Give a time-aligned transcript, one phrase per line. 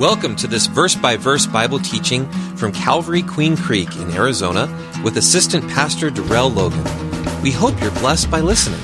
[0.00, 4.66] Welcome to this verse by verse Bible teaching from Calvary Queen Creek in Arizona
[5.04, 6.82] with Assistant Pastor Darrell Logan.
[7.42, 8.80] We hope you're blessed by listening.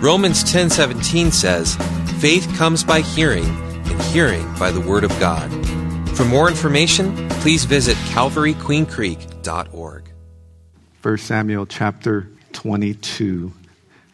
[0.00, 1.74] Romans 10:17 says,
[2.20, 3.44] "Faith comes by hearing,
[3.86, 5.50] and hearing by the word of God."
[6.16, 10.02] For more information, please visit calvaryqueencreek.org.
[11.02, 13.50] 1 Samuel chapter 22.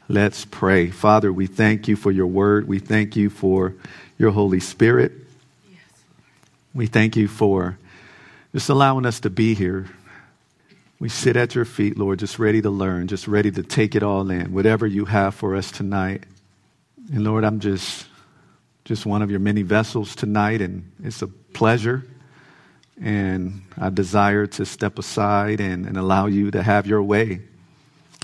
[0.09, 0.89] Let's pray.
[0.89, 2.67] Father, we thank you for your word.
[2.67, 3.75] We thank you for
[4.17, 5.20] your Holy Spirit.
[6.73, 7.79] We thank you for
[8.53, 9.87] just allowing us to be here.
[11.01, 14.05] We sit at your feet, Lord, just ready to learn, just ready to take it
[14.05, 16.25] all in, whatever you have for us tonight.
[17.13, 18.07] And Lord, I'm just
[18.85, 22.05] just one of your many vessels tonight, and it's a pleasure.
[23.01, 27.41] And I desire to step aside and, and allow you to have your way.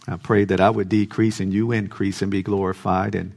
[0.07, 3.33] I pray that I would decrease and you increase and be glorified, and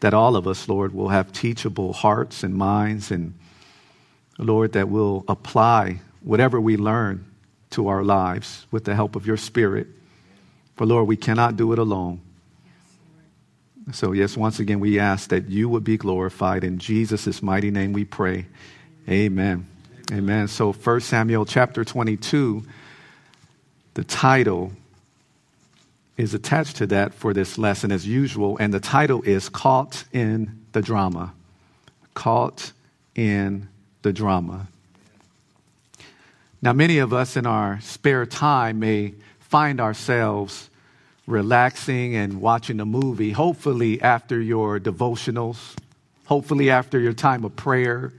[0.00, 3.37] that all of us, Lord, will have teachable hearts and minds and
[4.38, 7.24] Lord, that we'll apply whatever we learn
[7.70, 9.88] to our lives with the help of your Spirit.
[10.76, 12.20] For Lord, we cannot do it alone.
[13.92, 16.62] So, yes, once again, we ask that you would be glorified.
[16.62, 18.46] In Jesus' mighty name we pray.
[19.08, 19.66] Amen.
[20.12, 20.48] Amen.
[20.48, 22.64] So, 1 Samuel chapter 22,
[23.94, 24.72] the title
[26.18, 30.64] is attached to that for this lesson as usual, and the title is Caught in
[30.72, 31.32] the Drama.
[32.14, 32.72] Caught
[33.14, 33.68] in
[34.02, 34.68] the drama.
[36.60, 40.70] Now, many of us in our spare time may find ourselves
[41.26, 45.76] relaxing and watching a movie, hopefully after your devotionals,
[46.24, 48.12] hopefully after your time of prayer,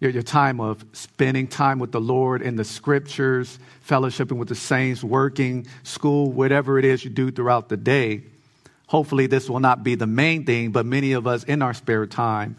[0.00, 3.58] your, your time of spending time with the Lord in the scriptures,
[3.88, 8.22] fellowshipping with the saints, working, school, whatever it is you do throughout the day.
[8.88, 12.06] Hopefully, this will not be the main thing, but many of us in our spare
[12.06, 12.56] time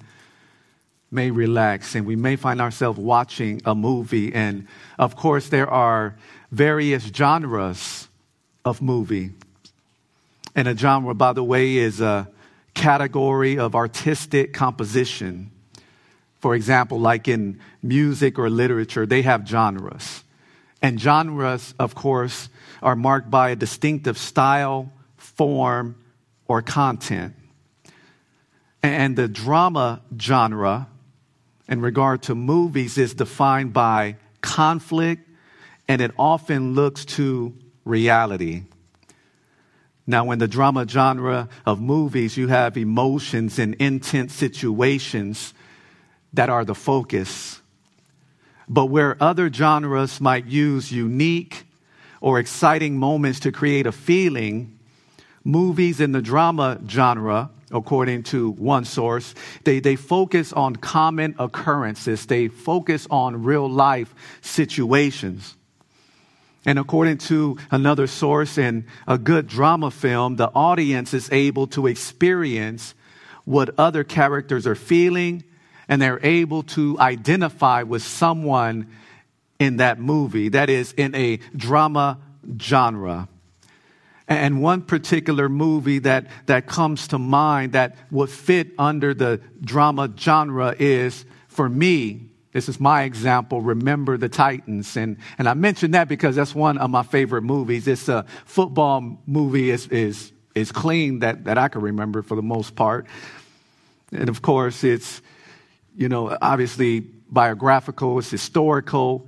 [1.11, 4.33] may relax and we may find ourselves watching a movie.
[4.33, 4.67] And
[4.99, 6.15] of course, there are
[6.51, 8.07] various genres
[8.63, 9.31] of movie.
[10.55, 12.29] And a genre, by the way, is a
[12.73, 15.51] category of artistic composition.
[16.39, 20.23] For example, like in music or literature, they have genres.
[20.81, 22.49] And genres, of course,
[22.83, 25.95] are marked by a distinctive style, form,
[26.47, 27.33] or content.
[28.83, 30.87] And the drama genre
[31.67, 35.27] in regard to movies is defined by conflict
[35.87, 37.53] and it often looks to
[37.83, 38.63] reality.
[40.07, 45.53] Now, in the drama genre of movies, you have emotions and intense situations
[46.33, 47.61] that are the focus.
[48.67, 51.65] But where other genres might use unique
[52.21, 54.79] or exciting moments to create a feeling,
[55.43, 59.35] movies in the drama genre according to one source.
[59.63, 65.55] They, they focus on common occurrences, they focus on real life situations.
[66.65, 71.85] And according to another source, in a good drama film, the audience is able to
[71.85, 72.95] experience
[73.43, 75.43] what other characters are feeling,
[75.87, 78.87] and they're able to identify with someone
[79.59, 80.49] in that movie.
[80.49, 82.17] That is, in a drama
[82.59, 83.29] genre.
[84.27, 90.11] And one particular movie that, that comes to mind that would fit under the drama
[90.17, 94.97] genre is, for me, this is my example, Remember the Titans.
[94.97, 97.87] And, and I mention that because that's one of my favorite movies.
[97.87, 102.35] It's a uh, football movie, is, is, is clean that, that I can remember for
[102.35, 103.07] the most part.
[104.11, 105.21] And of course, it's,
[105.95, 109.27] you know, obviously biographical, it's historical,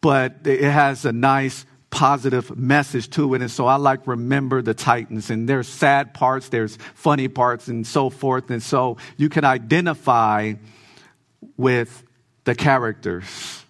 [0.00, 3.42] but it has a nice positive message to it.
[3.42, 7.86] And so I like remember the Titans and there's sad parts, there's funny parts and
[7.86, 8.50] so forth.
[8.50, 10.54] And so you can identify
[11.56, 12.04] with
[12.44, 13.64] the characters,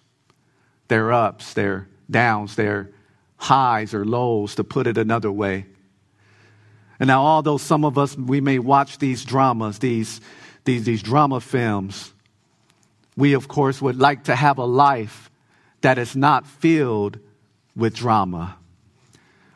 [0.87, 2.91] their ups, their downs, their
[3.37, 5.65] highs or lows, to put it another way.
[6.99, 10.21] And now, although some of us, we may watch these dramas, these,
[10.65, 12.13] these, these drama films,
[13.17, 15.31] we, of course, would like to have a life
[15.81, 17.19] that is not filled
[17.75, 18.57] with drama.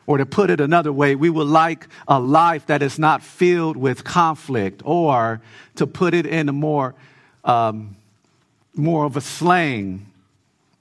[0.06, 3.76] Or to put it another way, we would like a life that is not filled
[3.76, 4.82] with conflict.
[4.84, 5.40] Or
[5.76, 6.94] to put it in a more,
[7.44, 7.96] um,
[8.74, 10.06] more of a slang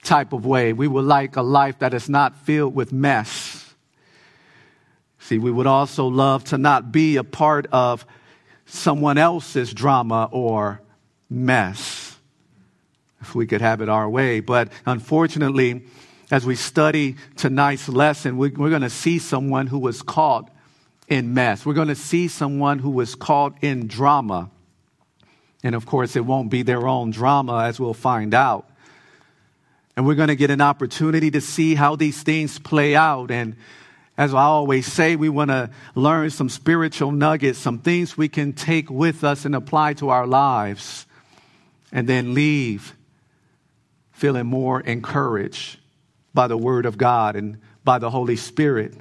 [0.04, 3.74] type of way, we would like a life that is not filled with mess.
[5.20, 8.06] See, we would also love to not be a part of
[8.68, 10.82] someone else's drama or
[11.32, 12.16] mess
[13.22, 14.40] if we could have it our way.
[14.40, 15.86] But unfortunately,
[16.31, 20.50] as we study tonight's lesson, we're, going to see someone who was caught
[21.07, 21.66] in mess.
[21.66, 24.50] We're going to see someone who was caught in drama.
[25.63, 28.68] And of course, it won't be their own drama, as we'll find out.
[29.95, 33.30] And we're going to get an opportunity to see how these things play out.
[33.30, 33.56] And
[34.18, 38.54] as I always say, we want to learn some spiritual nuggets, some things we can
[38.54, 41.06] take with us and apply to our lives,
[41.92, 42.95] and then leave
[44.12, 45.77] feeling more encouraged
[46.36, 48.94] by the Word of God and by the Holy Spirit.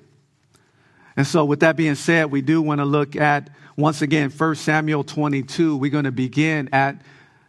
[1.17, 4.55] And so, with that being said, we do want to look at, once again, 1
[4.55, 5.77] Samuel 22.
[5.77, 7.03] We're going to begin at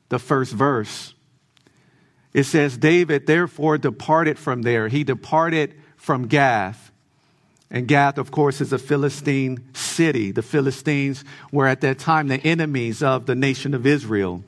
[0.09, 1.13] the first verse.
[2.33, 4.89] It says, David therefore departed from there.
[4.89, 6.91] He departed from Gath.
[7.71, 10.31] And Gath, of course, is a Philistine city.
[10.31, 14.43] The Philistines were at that time the enemies of the nation of Israel.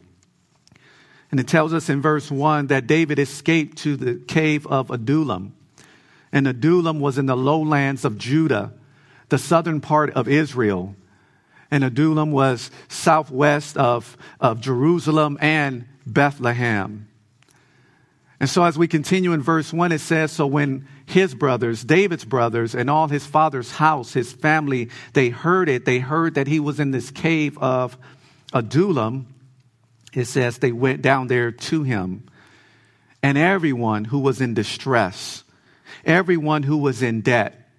[1.31, 5.53] And it tells us in verse 1 that David escaped to the cave of Adullam.
[6.31, 8.73] And Adullam was in the lowlands of Judah,
[9.29, 10.95] the southern part of Israel.
[11.69, 17.07] And Adullam was southwest of, of Jerusalem and Bethlehem.
[18.39, 22.23] And so, as we continue in verse 1, it says So when his brothers, David's
[22.23, 26.59] brothers, and all his father's house, his family, they heard it, they heard that he
[26.59, 27.97] was in this cave of
[28.53, 29.27] Adullam,
[30.17, 32.23] it says they went down there to him.
[33.21, 35.43] And everyone who was in distress,
[36.03, 37.69] everyone who was in debt,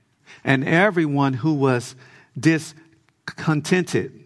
[0.44, 1.96] and everyone who was
[2.38, 4.22] discontented,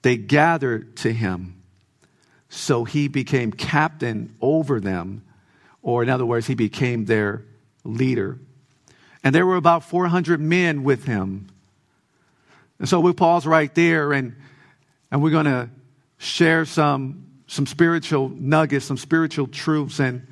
[0.00, 1.62] they gathered to him.
[2.48, 5.24] So he became captain over them,
[5.82, 7.44] or in other words, he became their
[7.84, 8.38] leader.
[9.22, 11.48] And there were about 400 men with him.
[12.78, 14.36] And so we'll pause right there and,
[15.10, 15.68] and we're going to
[16.24, 20.26] share some, some spiritual nuggets, some spiritual truths, and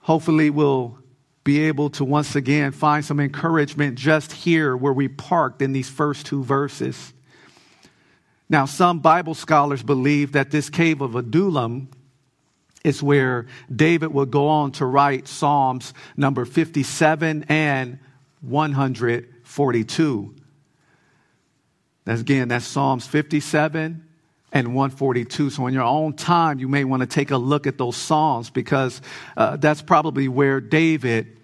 [0.00, 0.98] hopefully we'll
[1.44, 5.88] be able to once again find some encouragement just here where we parked in these
[5.88, 7.14] first two verses.
[8.50, 11.88] Now, some Bible scholars believe that this cave of Adullam
[12.84, 17.98] is where David would go on to write Psalms number 57 and
[18.42, 20.34] 142.
[22.04, 24.07] That's again, that's Psalms 57
[24.52, 25.50] and 142.
[25.50, 28.50] So, in your own time, you may want to take a look at those Psalms
[28.50, 29.00] because
[29.36, 31.36] uh, that's probably where David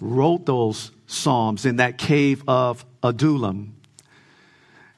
[0.00, 3.74] wrote those Psalms in that cave of Adullam.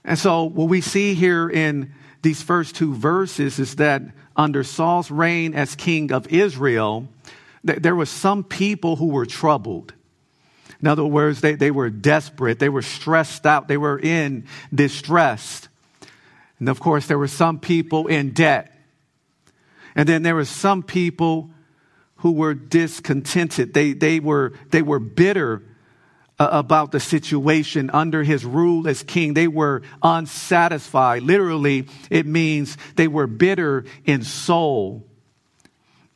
[0.05, 1.93] And so, what we see here in
[2.23, 4.03] these first two verses is that
[4.37, 7.09] under Saul's reign as king of Israel,
[7.65, 9.93] there were some people who were troubled.
[10.81, 15.69] In other words, they, they were desperate, they were stressed out, they were in distress.
[16.63, 18.73] And of course, there were some people in debt.
[19.97, 21.51] And then there were some people
[22.19, 23.75] who were discontented.
[23.75, 25.65] They, they, were, they were bitter
[26.39, 29.35] uh, about the situation under his rule as king.
[29.35, 31.25] They were unsatisfied.
[31.25, 35.05] Literally, it means they were bitter in soul.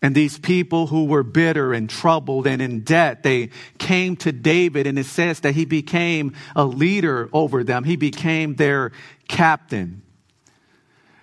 [0.00, 4.86] And these people who were bitter and troubled and in debt, they came to David,
[4.86, 7.82] and it says that he became a leader over them.
[7.82, 8.92] He became their
[9.26, 10.02] captain.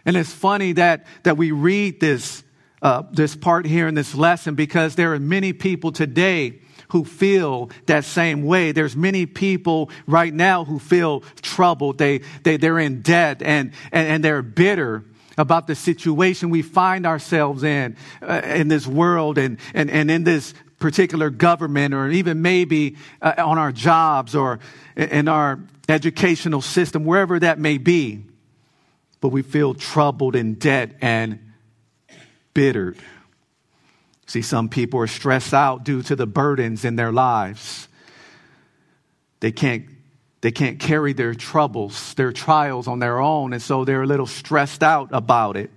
[0.05, 2.44] And it's funny that, that we read this,
[2.81, 6.59] uh, this part here in this lesson because there are many people today
[6.89, 8.71] who feel that same way.
[8.71, 11.97] There's many people right now who feel troubled.
[11.97, 15.03] They, they, they're in debt and, and, and they're bitter
[15.38, 20.24] about the situation we find ourselves in, uh, in this world and, and, and in
[20.24, 24.60] this particular government or even maybe uh, on our jobs or
[24.95, 28.24] in our educational system, wherever that may be.
[29.24, 31.39] But we feel troubled in debt and
[32.53, 32.98] bittered.
[34.25, 37.88] See, some people are stressed out due to the burdens in their lives.
[39.39, 39.86] They can't,
[40.42, 44.27] they can't carry their troubles, their trials on their own, and so they're a little
[44.27, 45.72] stressed out about it.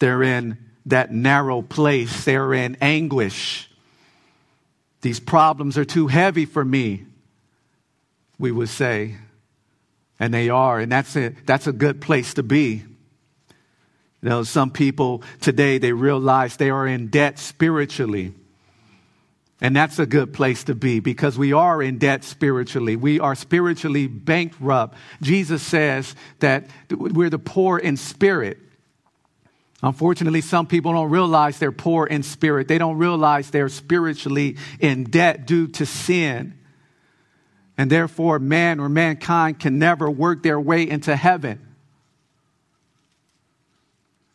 [0.00, 3.70] They're in that narrow place, they're in anguish.
[5.02, 7.04] These problems are too heavy for me,
[8.36, 9.14] we would say.
[10.20, 12.84] And they are, and that's a, that's a good place to be.
[14.22, 18.32] You know, some people today, they realize they are in debt spiritually.
[19.60, 22.96] And that's a good place to be because we are in debt spiritually.
[22.96, 24.96] We are spiritually bankrupt.
[25.22, 28.58] Jesus says that we're the poor in spirit.
[29.82, 32.68] Unfortunately, some people don't realize they're poor in spirit.
[32.68, 36.58] They don't realize they're spiritually in debt due to sin.
[37.76, 41.60] And therefore, man or mankind can never work their way into heaven.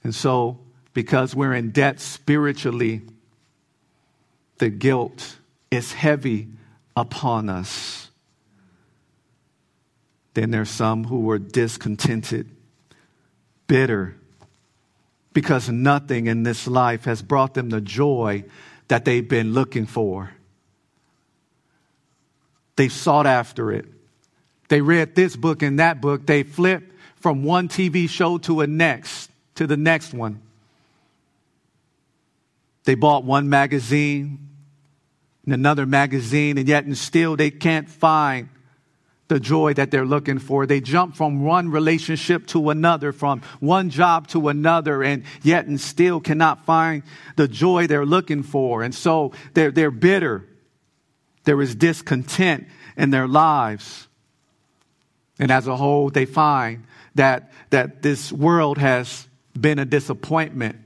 [0.03, 0.60] And so,
[0.93, 3.01] because we're in debt spiritually,
[4.58, 5.38] the guilt
[5.72, 6.50] is heavy
[6.96, 8.10] upon us.
[10.34, 12.50] Then there's some who were discontented,
[13.67, 14.15] bitter,
[15.34, 18.43] because nothing in this life has brought them the joy
[18.89, 20.31] that they've been looking for.
[22.79, 23.88] They've sought after it.
[24.69, 26.25] They read this book and that book.
[26.25, 30.41] They flipped from one TV show to a next, to the next one.
[32.86, 34.48] They bought one magazine
[35.43, 38.48] and another magazine, and yet and still they can't find
[39.27, 40.65] the joy that they're looking for.
[40.65, 45.81] They jump from one relationship to another, from one job to another, and yet and
[45.81, 47.03] still cannot find
[47.36, 48.83] the joy they're looking for.
[48.83, 50.45] And so they're, they're bitter.
[51.43, 52.67] There is discontent
[52.98, 54.08] in their lives.
[55.39, 59.27] And as a whole, they find that, that this world has
[59.60, 60.77] been a disappointment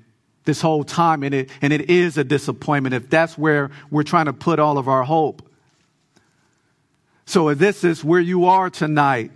[0.45, 4.25] this whole time, and it, and it is a disappointment if that's where we're trying
[4.25, 5.49] to put all of our hope.
[7.25, 9.31] So if this is where you are tonight,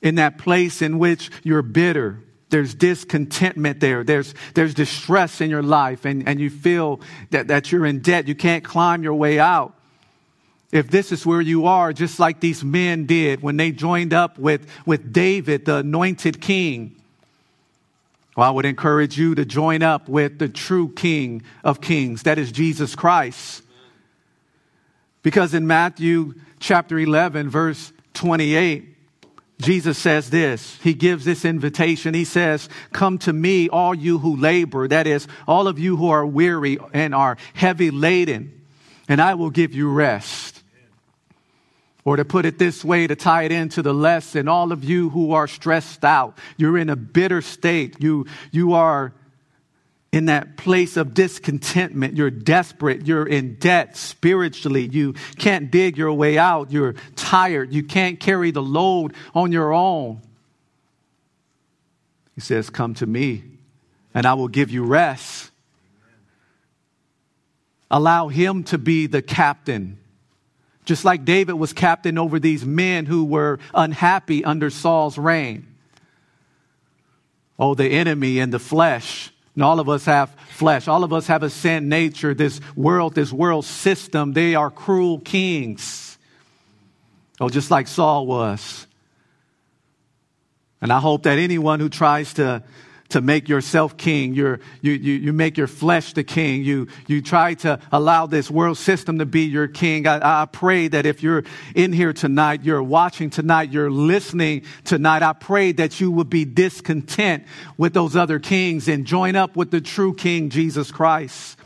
[0.00, 2.20] in that place in which you're bitter,
[2.50, 7.72] there's discontentment there, there's, there's distress in your life, and, and you feel that, that
[7.72, 9.74] you're in debt, you can't climb your way out.
[10.74, 14.40] If this is where you are, just like these men did when they joined up
[14.40, 17.00] with, with David, the anointed king,
[18.36, 22.38] well, I would encourage you to join up with the true King of Kings, that
[22.38, 23.62] is Jesus Christ.
[25.22, 28.96] Because in Matthew chapter 11, verse 28,
[29.60, 30.76] Jesus says this.
[30.82, 32.14] He gives this invitation.
[32.14, 36.08] He says, Come to me, all you who labor, that is, all of you who
[36.08, 38.60] are weary and are heavy laden,
[39.06, 40.53] and I will give you rest.
[42.04, 45.08] Or to put it this way, to tie it into the lesson, all of you
[45.08, 49.14] who are stressed out, you're in a bitter state, you, you are
[50.14, 52.16] in that place of discontentment.
[52.16, 53.04] You're desperate.
[53.04, 54.86] You're in debt spiritually.
[54.86, 56.70] You can't dig your way out.
[56.70, 57.72] You're tired.
[57.72, 60.22] You can't carry the load on your own.
[62.36, 63.42] He says, Come to me,
[64.14, 65.50] and I will give you rest.
[67.90, 69.98] Allow him to be the captain.
[70.84, 75.66] Just like David was captain over these men who were unhappy under Saul's reign.
[77.58, 80.88] Oh, the enemy and the flesh and all of us have flesh.
[80.88, 82.34] All of us have a sin nature.
[82.34, 86.18] This world, this world system, they are cruel kings.
[87.40, 88.86] Oh, just like Saul was.
[90.80, 92.62] And I hope that anyone who tries to
[93.14, 94.34] to make yourself king.
[94.34, 96.64] You're, you, you, you make your flesh the king.
[96.64, 100.08] You, you try to allow this world system to be your king.
[100.08, 101.44] I, I pray that if you're
[101.76, 106.44] in here tonight, you're watching tonight, you're listening tonight, I pray that you would be
[106.44, 107.44] discontent
[107.78, 111.56] with those other kings and join up with the true king, Jesus Christ.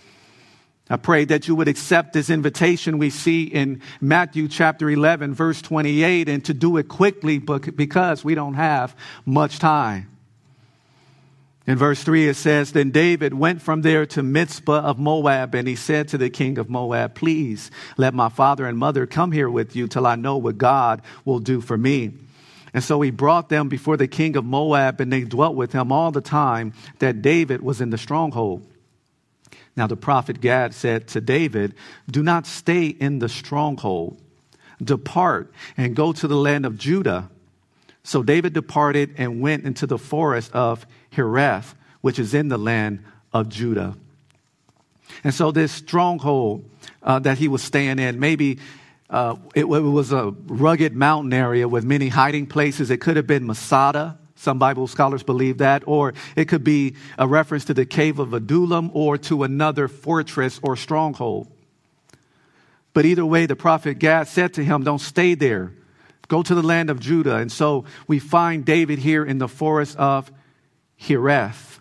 [0.90, 5.62] I pray that you would accept this invitation we see in Matthew chapter 11, verse
[5.62, 10.17] 28, and to do it quickly because we don't have much time.
[11.68, 15.68] In verse 3, it says, Then David went from there to Mizpah of Moab, and
[15.68, 19.50] he said to the king of Moab, Please let my father and mother come here
[19.50, 22.14] with you till I know what God will do for me.
[22.72, 25.92] And so he brought them before the king of Moab, and they dwelt with him
[25.92, 28.66] all the time that David was in the stronghold.
[29.76, 31.74] Now the prophet Gad said to David,
[32.10, 34.18] Do not stay in the stronghold.
[34.82, 37.28] Depart and go to the land of Judah.
[38.04, 43.04] So David departed and went into the forest of Hereth, which is in the land
[43.32, 43.96] of Judah.
[45.24, 46.68] And so, this stronghold
[47.02, 48.58] uh, that he was staying in, maybe
[49.10, 52.90] uh, it, it, was a rugged mountain area with many hiding places.
[52.90, 54.18] It could have been Masada.
[54.34, 55.82] Some Bible scholars believe that.
[55.86, 60.60] Or it could be a reference to the cave of Adullam or to another fortress
[60.62, 61.48] or stronghold.
[62.92, 65.72] But either way, the prophet Gad said to him, Don't stay there.
[66.28, 67.36] Go to the land of Judah.
[67.36, 70.30] And so we find David here in the forest of
[71.00, 71.80] Hereth.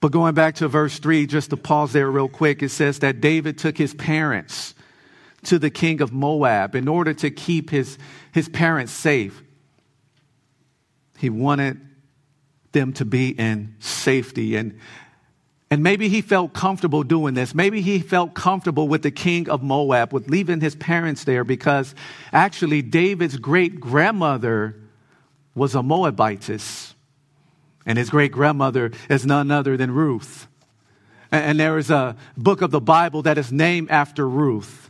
[0.00, 3.20] But going back to verse 3, just to pause there real quick, it says that
[3.20, 4.74] David took his parents
[5.44, 7.98] to the king of Moab in order to keep his,
[8.32, 9.42] his parents safe.
[11.18, 11.80] He wanted
[12.72, 14.56] them to be in safety.
[14.56, 14.78] And,
[15.70, 17.54] and maybe he felt comfortable doing this.
[17.54, 21.94] Maybe he felt comfortable with the king of Moab, with leaving his parents there, because
[22.32, 24.76] actually David's great grandmother
[25.54, 26.89] was a Moabitess,
[27.90, 30.46] and his great grandmother is none other than Ruth.
[31.32, 34.88] And there is a book of the Bible that is named after Ruth.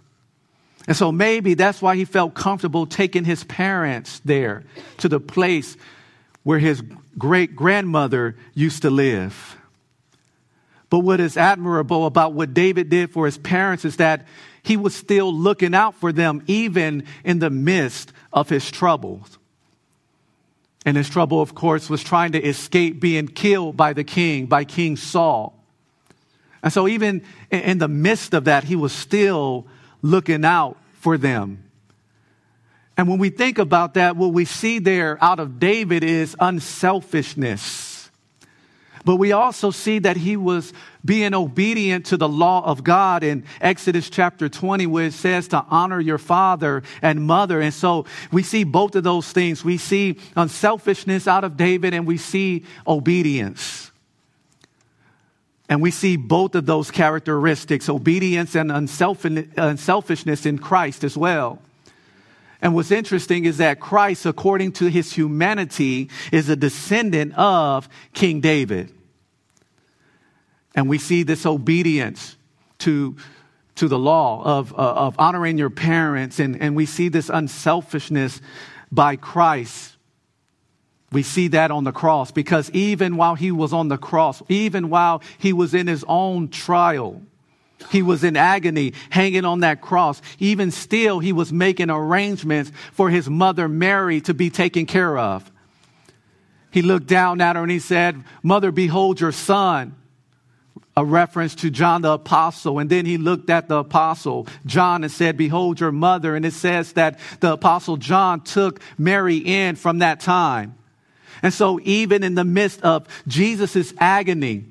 [0.87, 4.65] And so maybe that's why he felt comfortable taking his parents there
[4.99, 5.79] to the place
[6.43, 6.83] where his
[7.17, 9.57] great grandmother used to live.
[10.91, 14.27] But what is admirable about what David did for his parents is that
[14.63, 19.39] he was still looking out for them even in the midst of his troubles.
[20.85, 24.65] And his trouble, of course, was trying to escape being killed by the king, by
[24.65, 25.55] King Saul.
[26.63, 29.67] And so, even in the midst of that, he was still
[30.03, 31.65] looking out for them.
[32.97, 37.90] And when we think about that, what we see there out of David is unselfishness.
[39.05, 40.73] But we also see that he was
[41.05, 45.65] being obedient to the law of God in Exodus chapter 20, where it says to
[45.71, 47.61] honor your father and mother.
[47.63, 49.65] And so we see both of those things.
[49.65, 53.91] We see unselfishness out of David and we see obedience.
[55.71, 61.63] And we see both of those characteristics, obedience and unselfishness in Christ as well.
[62.63, 68.41] And what's interesting is that Christ, according to his humanity, is a descendant of King
[68.41, 68.93] David.
[70.75, 72.37] And we see this obedience
[72.79, 73.17] to,
[73.77, 78.41] to the law of, uh, of honoring your parents, and, and we see this unselfishness
[78.93, 79.97] by Christ.
[81.13, 84.91] We see that on the cross because even while he was on the cross, even
[84.91, 87.21] while he was in his own trial,
[87.91, 90.21] he was in agony, hanging on that cross.
[90.39, 95.51] Even still, he was making arrangements for his mother Mary to be taken care of.
[96.71, 99.97] He looked down at her and he said, Mother, behold your son.
[100.97, 102.79] A reference to John the apostle.
[102.79, 106.37] And then he looked at the apostle John and said, Behold your mother.
[106.37, 110.77] And it says that the apostle John took Mary in from that time.
[111.43, 114.67] And so, even in the midst of Jesus' agony,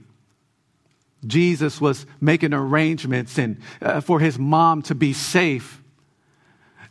[1.26, 5.82] Jesus was making arrangements and, uh, for his mom to be safe.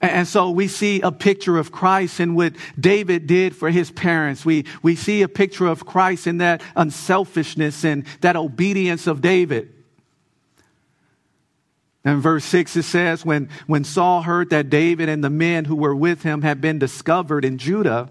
[0.00, 4.44] And so we see a picture of Christ in what David did for his parents.
[4.44, 9.74] We, we see a picture of Christ in that unselfishness and that obedience of David.
[12.04, 15.74] In verse 6, it says, when, when Saul heard that David and the men who
[15.74, 18.10] were with him had been discovered in Judah,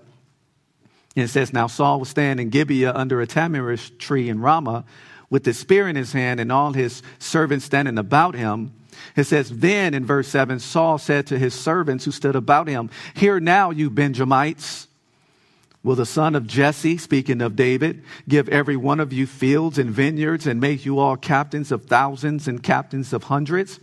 [1.16, 4.84] it says, Now Saul was standing in Gibeah under a tamarisk tree in Ramah
[5.30, 8.74] with the spear in his hand and all his servants standing about him.
[9.16, 12.90] It says, Then in verse 7, Saul said to his servants who stood about him,
[13.16, 14.88] Hear now, you Benjamites.
[15.84, 19.90] Will the son of Jesse, speaking of David, give every one of you fields and
[19.90, 23.80] vineyards and make you all captains of thousands and captains of hundreds?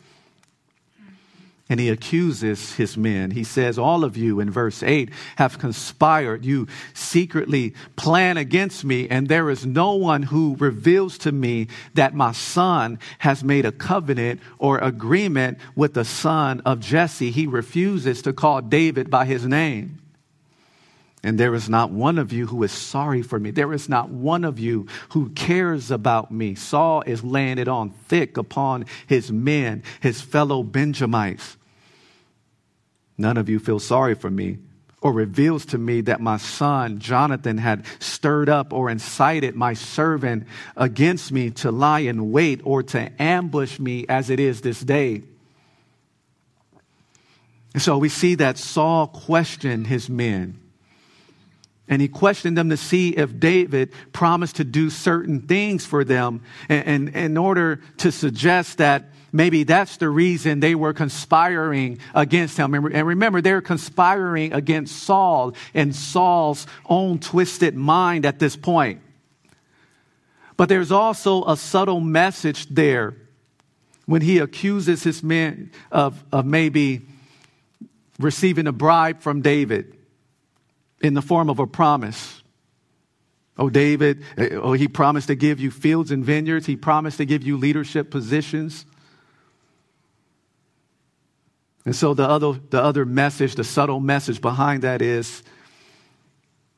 [1.68, 3.31] And he accuses his men.
[3.31, 6.44] He says, All of you in verse 8 have conspired.
[6.44, 12.14] You secretly plan against me, and there is no one who reveals to me that
[12.14, 17.31] my son has made a covenant or agreement with the son of Jesse.
[17.31, 20.03] He refuses to call David by his name.
[21.24, 23.50] And there is not one of you who is sorry for me.
[23.50, 26.54] There is not one of you who cares about me.
[26.54, 31.56] Saul is laying it on thick upon his men, his fellow Benjamites.
[33.16, 34.58] None of you feel sorry for me
[35.00, 40.46] or reveals to me that my son Jonathan had stirred up or incited my servant
[40.76, 45.22] against me to lie in wait or to ambush me as it is this day.
[47.72, 50.60] And so we see that Saul questioned his men.
[51.88, 56.40] And he questioned them to see if David promised to do certain things for them
[56.68, 62.57] and, and in order to suggest that maybe that's the reason they were conspiring against
[62.57, 62.73] him.
[62.73, 69.03] And remember, they're conspiring against Saul and Saul's own twisted mind at this point.
[70.57, 73.14] But there's also a subtle message there
[74.07, 77.03] when he accuses his men of, of maybe
[78.18, 79.99] receiving a bribe from David
[81.04, 82.42] in the form of a promise.
[83.58, 86.66] Oh, David, oh, he promised to give you fields and vineyards.
[86.66, 88.86] He promised to give you leadership positions.
[91.84, 95.42] And so the other, the other message, the subtle message behind that is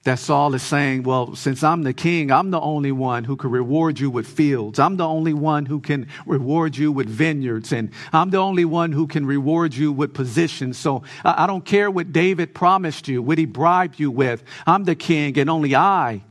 [0.06, 3.50] that Saul is saying, well, since I'm the king, I'm the only one who can
[3.50, 4.78] reward you with fields.
[4.78, 7.72] I'm the only one who can reward you with vineyards.
[7.72, 10.78] And I'm the only one who can reward you with positions.
[10.78, 14.44] So I don't care what David promised you, what he bribed you with.
[14.64, 16.22] I'm the king and only I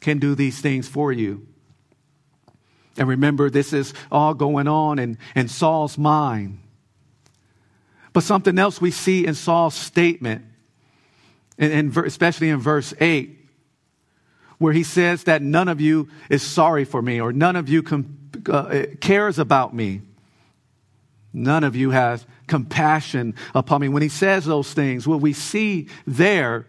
[0.00, 1.46] can do these things for you.
[2.96, 6.60] And remember, this is all going on in, in Saul's mind.
[8.14, 10.46] But something else we see in Saul's statement
[11.58, 13.38] and, especially in verse 8,
[14.58, 17.82] where he says that none of you is sorry for me or none of you
[17.82, 20.02] com- uh, cares about me.
[21.32, 23.88] None of you has compassion upon me.
[23.88, 26.66] When he says those things, what we see there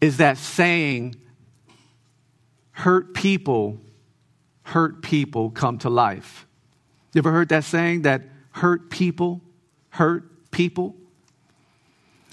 [0.00, 1.16] is that saying,
[2.70, 3.78] hurt people,
[4.62, 6.46] hurt people come to life.
[7.12, 9.42] You ever heard that saying that hurt people,
[9.90, 10.94] hurt people?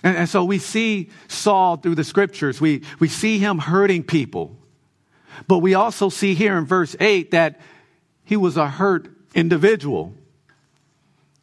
[0.03, 2.59] And, and so we see Saul through the scriptures.
[2.59, 4.57] We, we see him hurting people.
[5.47, 7.59] But we also see here in verse 8 that
[8.23, 10.13] he was a hurt individual.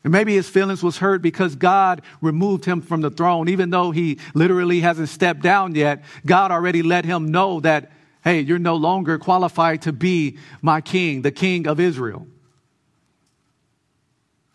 [0.02, 3.48] And maybe his feelings was hurt because God removed him from the throne.
[3.48, 7.90] Even though he literally hasn't stepped down yet, God already let him know that,
[8.24, 12.26] hey, you're no longer qualified to be my king, the king of Israel.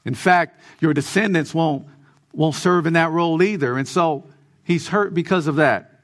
[0.03, 1.87] In fact, your descendants won't,
[2.35, 3.77] won't serve in that role either.
[3.77, 4.25] And so
[4.63, 6.01] he's hurt because of that.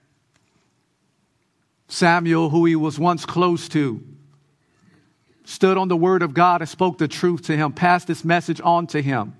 [1.87, 4.01] Samuel, who he was once close to,
[5.43, 8.61] stood on the word of God and spoke the truth to him, passed this message
[8.63, 9.35] on to him.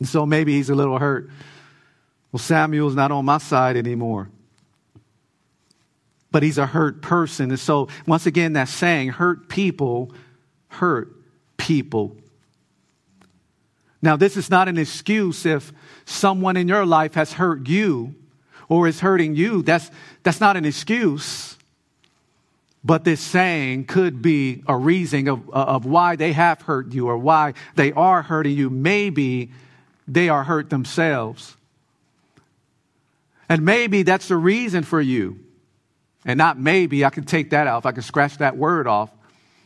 [0.00, 1.30] And so maybe he's a little hurt.
[2.32, 4.28] Well, Samuel's not on my side anymore.
[6.32, 7.50] But he's a hurt person.
[7.50, 10.12] And so, once again, that saying, hurt people
[10.74, 11.14] hurt
[11.56, 12.16] people.
[14.04, 15.72] Now, this is not an excuse if
[16.04, 18.14] someone in your life has hurt you
[18.68, 19.62] or is hurting you.
[19.62, 19.90] That's,
[20.22, 21.56] that's not an excuse.
[22.84, 27.16] But this saying could be a reason of, of why they have hurt you or
[27.16, 28.68] why they are hurting you.
[28.68, 29.52] Maybe
[30.06, 31.56] they are hurt themselves.
[33.48, 35.38] And maybe that's the reason for you.
[36.26, 39.08] And not maybe, I can take that if I can scratch that word off.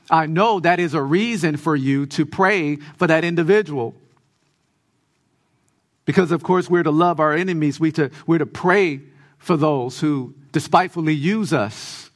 [0.09, 3.97] I know that is a reason for you to pray for that individual.
[6.09, 9.03] Because, of course, we're to love our enemies, we to, we're to pray
[9.37, 12.09] for those who despitefully use us.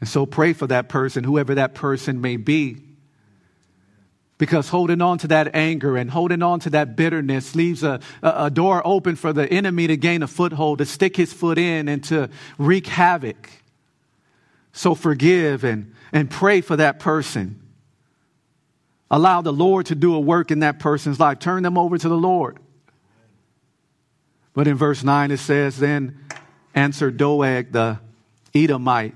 [0.00, 2.78] And so pray for that person, whoever that person may be.
[4.38, 8.50] Because holding on to that anger and holding on to that bitterness leaves a, a,
[8.50, 12.02] door open for the enemy to gain a foothold, to stick his foot in and
[12.04, 13.50] to wreak havoc.
[14.72, 17.59] So forgive and, and pray for that person.
[19.10, 21.40] Allow the Lord to do a work in that person's life.
[21.40, 22.58] Turn them over to the Lord.
[24.54, 26.18] But in verse 9 it says, Then
[26.74, 27.98] answered Doeg the
[28.54, 29.14] Edomite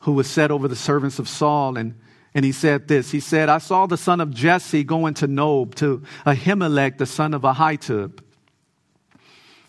[0.00, 1.76] who was set over the servants of Saul.
[1.76, 1.94] And,
[2.34, 5.74] and he said this He said, I saw the son of Jesse go into Nob
[5.76, 8.20] to Ahimelech, the son of Ahitub.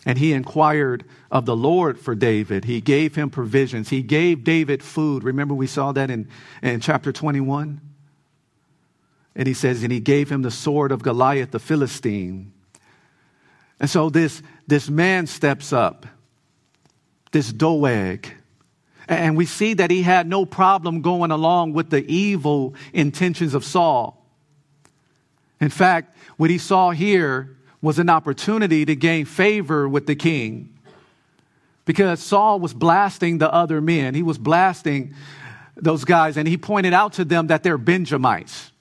[0.04, 2.64] And he inquired of the Lord for David.
[2.64, 3.88] He gave him provisions.
[3.88, 5.22] He gave David food.
[5.22, 6.28] Remember, we saw that in,
[6.60, 7.80] in chapter 21?
[9.34, 12.52] And he says, and he gave him the sword of Goliath the Philistine.
[13.80, 16.06] And so this, this man steps up,
[17.32, 18.26] this Doeg,
[19.08, 23.64] and we see that he had no problem going along with the evil intentions of
[23.64, 24.24] Saul.
[25.60, 30.76] In fact, what he saw here was an opportunity to gain favor with the king.
[31.84, 35.14] Because Saul was blasting the other men, he was blasting
[35.76, 38.71] those guys, and he pointed out to them that they're Benjamites.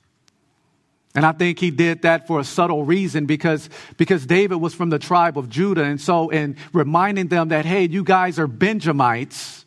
[1.13, 4.89] And I think he did that for a subtle reason because, because David was from
[4.89, 5.83] the tribe of Judah.
[5.83, 9.65] And so, in reminding them that, hey, you guys are Benjamites,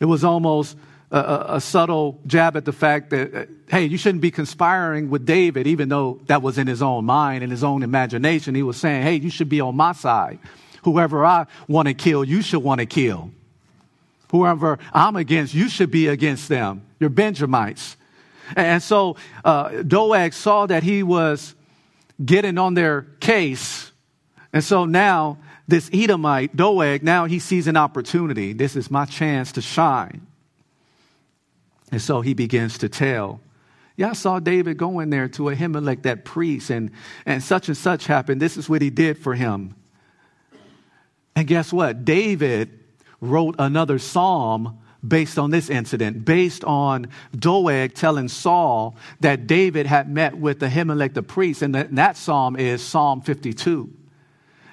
[0.00, 0.76] it was almost
[1.10, 5.10] a, a, a subtle jab at the fact that, uh, hey, you shouldn't be conspiring
[5.10, 8.54] with David, even though that was in his own mind and his own imagination.
[8.54, 10.38] He was saying, hey, you should be on my side.
[10.84, 13.30] Whoever I want to kill, you should want to kill.
[14.30, 16.82] Whoever I'm against, you should be against them.
[16.98, 17.96] You're Benjamites.
[18.56, 21.54] And so uh, Doeg saw that he was
[22.24, 23.92] getting on their case.
[24.52, 28.52] And so now this Edomite, Doeg, now he sees an opportunity.
[28.52, 30.26] This is my chance to shine.
[31.90, 33.40] And so he begins to tell.
[33.96, 36.90] Yeah, I saw David go in there to Ahimelech, that priest, and,
[37.24, 38.42] and such and such happened.
[38.42, 39.74] This is what he did for him.
[41.36, 42.04] And guess what?
[42.04, 42.80] David
[43.20, 50.08] wrote another psalm based on this incident, based on Doeg telling Saul that David had
[50.08, 51.62] met with Ahimelech the priest.
[51.62, 53.92] And that, psalm is Psalm 52.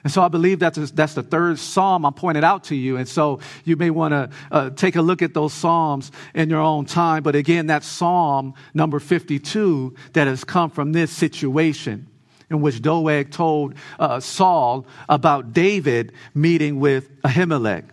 [0.03, 2.97] And so I believe that's, that's the third psalm I pointed out to you.
[2.97, 6.61] And so you may want to uh, take a look at those psalms in your
[6.61, 7.23] own time.
[7.23, 12.07] But again, that's psalm number 52 that has come from this situation
[12.49, 17.85] in which Doeg told uh, Saul about David meeting with Ahimelech.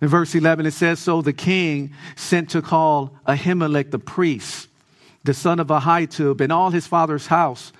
[0.00, 4.68] In verse 11, it says, So the king sent to call Ahimelech the priest,
[5.24, 7.72] the son of Ahitub, and all his father's house,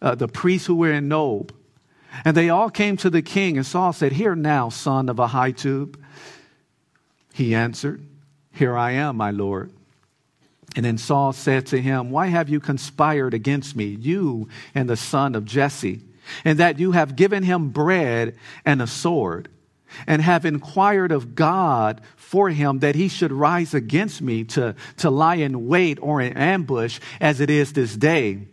[0.00, 1.52] uh, the priests who were in Nob.
[2.24, 5.96] And they all came to the king, and Saul said, Hear now, son of Ahitub.
[7.34, 8.06] He answered,
[8.52, 9.72] Here I am, my lord.
[10.76, 14.96] And then Saul said to him, Why have you conspired against me, you and the
[14.96, 16.02] son of Jesse,
[16.44, 19.48] and that you have given him bread and a sword,
[20.06, 25.10] and have inquired of God for him that he should rise against me to, to
[25.10, 28.46] lie in wait or in ambush as it is this day?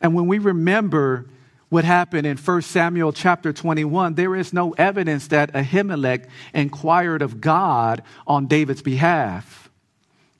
[0.00, 1.26] And when we remember
[1.70, 7.40] what happened in 1 Samuel chapter 21, there is no evidence that Ahimelech inquired of
[7.40, 9.64] God on David's behalf.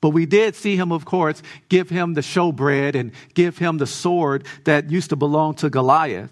[0.01, 3.87] But we did see him, of course, give him the showbread and give him the
[3.87, 6.29] sword that used to belong to Goliath.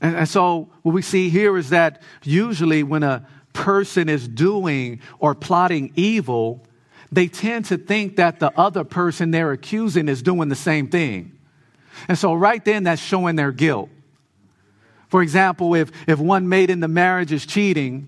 [0.00, 5.00] And, and so, what we see here is that usually when a person is doing
[5.18, 6.64] or plotting evil,
[7.12, 11.38] they tend to think that the other person they're accusing is doing the same thing.
[12.08, 13.90] And so, right then, that's showing their guilt.
[15.08, 18.06] For example, if, if one mate in the marriage is cheating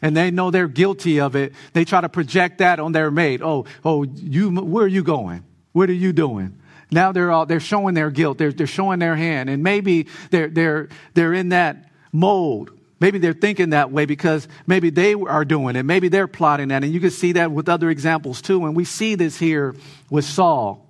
[0.00, 3.42] and they know they're guilty of it, they try to project that on their mate.
[3.42, 5.44] Oh, oh, you, where are you going?
[5.72, 6.58] What are you doing?
[6.90, 8.38] Now they're all, they're showing their guilt.
[8.38, 9.50] They're, they're showing their hand.
[9.50, 12.70] And maybe they're, they're, they're in that mold.
[13.00, 15.84] Maybe they're thinking that way because maybe they are doing it.
[15.84, 16.82] Maybe they're plotting that.
[16.82, 18.64] And you can see that with other examples too.
[18.64, 19.76] And we see this here
[20.10, 20.86] with Saul.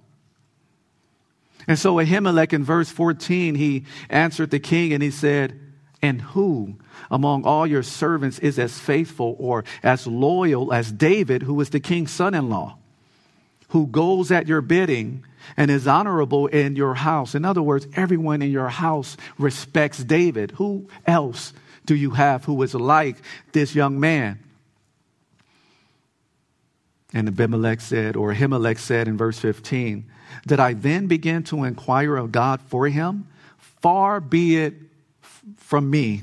[1.66, 5.60] And so Ahimelech in verse 14, he answered the king and he said,
[6.00, 6.76] And who
[7.10, 11.80] among all your servants is as faithful or as loyal as David, who is the
[11.80, 12.78] king's son in law,
[13.68, 15.24] who goes at your bidding
[15.56, 17.34] and is honorable in your house?
[17.34, 20.52] In other words, everyone in your house respects David.
[20.52, 21.52] Who else
[21.86, 23.16] do you have who is like
[23.52, 24.40] this young man?
[27.14, 30.04] And Abimelech said, or Ahimelech said in verse 15,
[30.46, 33.26] did I then begin to inquire of God for him?
[33.56, 34.74] Far be it
[35.56, 36.22] from me.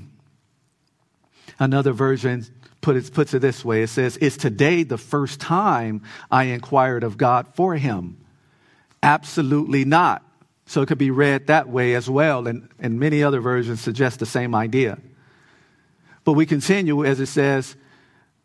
[1.57, 2.45] Another version
[2.85, 7.03] put it, puts it this way it says, Is today the first time I inquired
[7.03, 8.17] of God for him?
[9.01, 10.23] Absolutely not.
[10.67, 14.19] So it could be read that way as well, and, and many other versions suggest
[14.19, 14.99] the same idea.
[16.23, 17.75] But we continue as it says,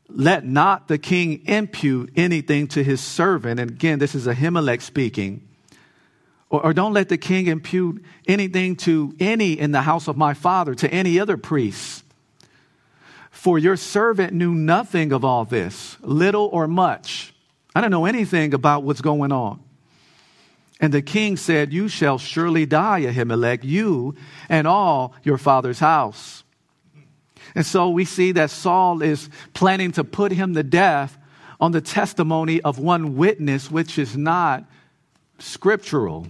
[0.08, 3.60] Let not the king impute anything to his servant.
[3.60, 5.46] And again, this is Ahimelech speaking
[6.48, 10.34] or, or don't let the king impute anything to any in the house of my
[10.34, 12.04] father, to any other priest.
[13.40, 17.32] For your servant knew nothing of all this, little or much.
[17.74, 19.64] I don't know anything about what's going on.
[20.78, 24.14] And the king said, You shall surely die, Ahimelech, you
[24.50, 26.44] and all your father's house.
[27.54, 31.16] And so we see that Saul is planning to put him to death
[31.58, 34.66] on the testimony of one witness, which is not
[35.38, 36.26] scriptural.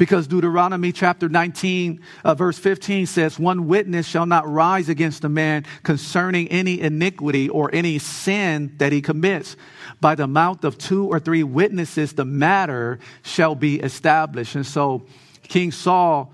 [0.00, 5.28] Because Deuteronomy chapter 19, uh, verse 15 says, One witness shall not rise against a
[5.28, 9.56] man concerning any iniquity or any sin that he commits.
[10.00, 14.54] By the mouth of two or three witnesses, the matter shall be established.
[14.54, 15.02] And so,
[15.42, 16.32] King Saul,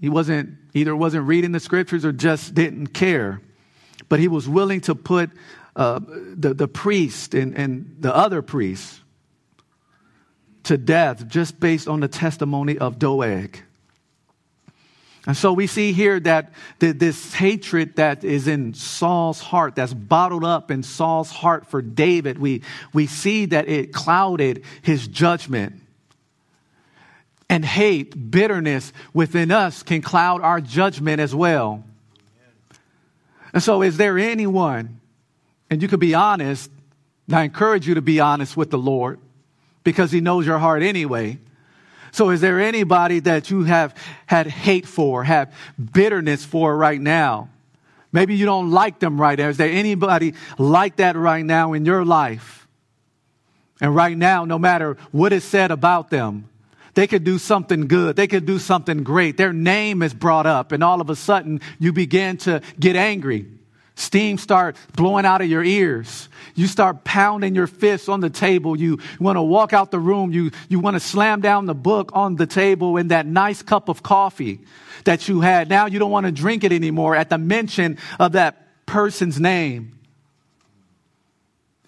[0.00, 3.40] he wasn't either wasn't reading the scriptures or just didn't care,
[4.08, 5.30] but he was willing to put
[5.76, 9.02] uh, the, the priest and, and the other priests
[10.66, 13.60] to death just based on the testimony of Doeg.
[15.26, 20.44] And so we see here that this hatred that is in Saul's heart, that's bottled
[20.44, 25.82] up in Saul's heart for David, we, we see that it clouded his judgment.
[27.48, 31.84] And hate, bitterness within us can cloud our judgment as well.
[33.52, 35.00] And so, is there anyone,
[35.70, 36.70] and you could be honest,
[37.26, 39.18] and I encourage you to be honest with the Lord
[39.86, 41.38] because he knows your heart anyway.
[42.10, 43.94] So is there anybody that you have
[44.26, 47.50] had hate for, have bitterness for right now?
[48.10, 49.48] Maybe you don't like them right now.
[49.48, 52.66] Is there anybody like that right now in your life?
[53.80, 56.48] And right now, no matter what is said about them,
[56.94, 58.16] they could do something good.
[58.16, 59.36] They could do something great.
[59.36, 63.46] Their name is brought up, and all of a sudden, you begin to get angry.
[63.94, 66.25] Steam start blowing out of your ears.
[66.56, 68.76] You start pounding your fists on the table.
[68.76, 70.32] You want to walk out the room.
[70.32, 73.90] You, you want to slam down the book on the table and that nice cup
[73.90, 74.60] of coffee
[75.04, 75.68] that you had.
[75.68, 79.98] Now you don't want to drink it anymore at the mention of that person's name.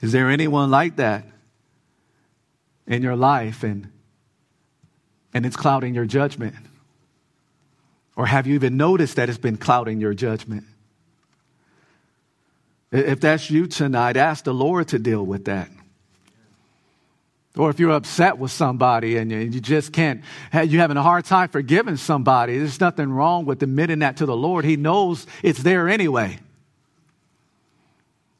[0.02, 1.24] Is there anyone like that
[2.86, 3.90] in your life and,
[5.32, 6.54] and it's clouding your judgment?
[8.16, 10.64] Or have you even noticed that it's been clouding your judgment?
[12.90, 15.68] If that's you tonight, ask the Lord to deal with that.
[17.56, 20.22] Or if you're upset with somebody and you just can't,
[20.52, 24.36] you're having a hard time forgiving somebody, there's nothing wrong with admitting that to the
[24.36, 24.64] Lord.
[24.64, 26.38] He knows it's there anyway.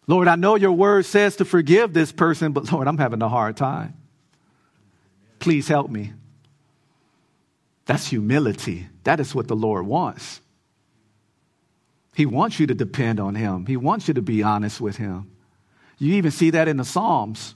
[0.07, 3.29] Lord, I know your word says to forgive this person, but Lord, I'm having a
[3.29, 3.95] hard time.
[5.41, 6.13] Please help me.
[7.87, 8.87] That's humility.
[9.05, 10.41] That is what the Lord wants.
[12.19, 15.31] He wants you to depend on Him, He wants you to be honest with Him.
[15.99, 17.55] You even see that in the Psalms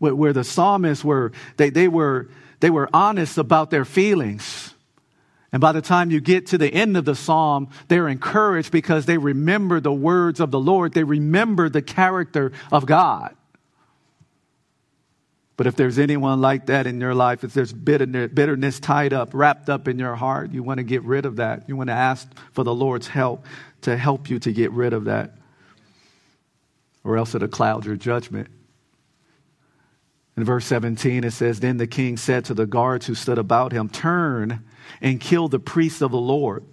[0.00, 4.74] where, where the psalmists were, they, they were, they were honest about their feelings.
[5.52, 9.06] And by the time you get to the end of the psalm, they're encouraged because
[9.06, 10.92] they remember the words of the Lord.
[10.92, 13.34] They remember the character of God.
[15.56, 19.34] But if there's anyone like that in your life, if there's bitterness, bitterness tied up,
[19.34, 21.68] wrapped up in your heart, you want to get rid of that.
[21.68, 23.44] You want to ask for the Lord's help
[23.82, 25.36] to help you to get rid of that.
[27.04, 28.48] Or else it'll cloud your judgment.
[30.36, 33.72] In verse 17, it says, Then the king said to the guards who stood about
[33.72, 34.64] him, Turn
[35.00, 36.64] and kill the priests of the Lord.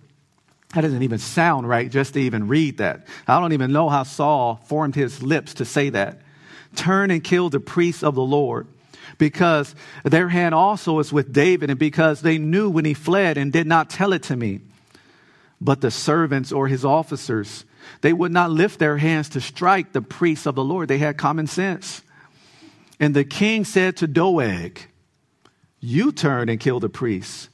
[0.73, 3.07] That doesn't even sound right just to even read that.
[3.27, 6.21] I don't even know how Saul formed his lips to say that.
[6.75, 8.67] Turn and kill the priests of the Lord
[9.17, 13.51] because their hand also is with David, and because they knew when he fled and
[13.51, 14.61] did not tell it to me.
[15.59, 17.65] But the servants or his officers,
[18.01, 20.87] they would not lift their hands to strike the priests of the Lord.
[20.87, 22.01] They had common sense.
[22.99, 24.79] And the king said to Doeg,
[25.79, 27.49] You turn and kill the priests.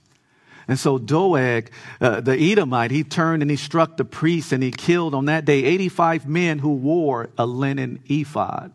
[0.67, 4.71] And so Doeg, uh, the Edomite, he turned and he struck the priests and he
[4.71, 8.71] killed on that day 85 men who wore a linen ephod.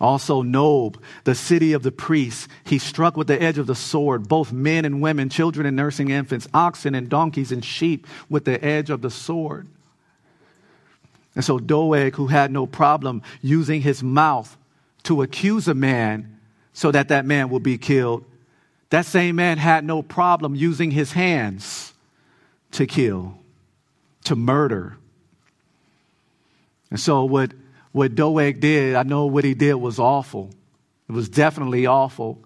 [0.00, 4.28] Also, Nob, the city of the priests, he struck with the edge of the sword
[4.28, 8.62] both men and women, children and nursing infants, oxen and donkeys and sheep with the
[8.64, 9.68] edge of the sword.
[11.36, 14.56] And so, Doeg, who had no problem using his mouth
[15.04, 16.40] to accuse a man
[16.72, 18.24] so that that man will be killed,
[18.90, 21.94] that same man had no problem using his hands
[22.72, 23.38] to kill,
[24.24, 24.96] to murder.
[26.90, 27.52] And so, what
[27.94, 30.50] what Doeg did, I know what he did was awful.
[31.08, 32.42] It was definitely awful.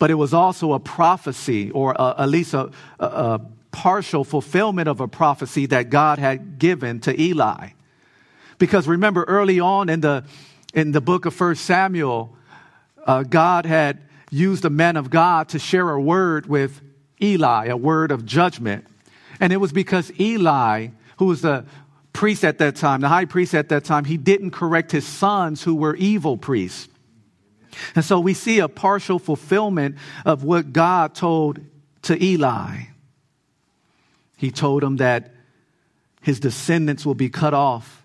[0.00, 3.40] But it was also a prophecy, or a, at least a, a, a
[3.70, 7.68] partial fulfillment of a prophecy that God had given to Eli.
[8.58, 10.24] Because remember, early on in the,
[10.74, 12.34] in the book of First Samuel,
[13.06, 14.00] uh, God had
[14.32, 16.80] used a man of God to share a word with
[17.22, 18.84] Eli, a word of judgment.
[19.38, 21.66] And it was because Eli, who was the
[22.12, 25.62] priest at that time, the high priest at that time, he didn't correct his sons
[25.62, 26.88] who were evil priests.
[27.94, 31.60] And so we see a partial fulfillment of what God told
[32.02, 32.82] to Eli.
[34.36, 35.32] He told him that
[36.20, 38.04] his descendants will be cut off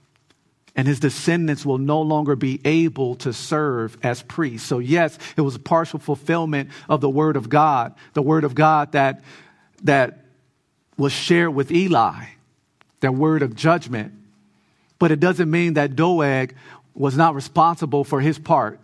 [0.75, 4.67] and his descendants will no longer be able to serve as priests.
[4.67, 8.53] So, yes, it was a partial fulfillment of the word of God, the word of
[8.53, 9.23] God that,
[9.83, 10.19] that
[10.95, 12.25] was shared with Eli
[12.99, 14.13] their word of judgment.
[14.99, 16.55] But it doesn't mean that Doeg
[16.93, 18.79] was not responsible for his part.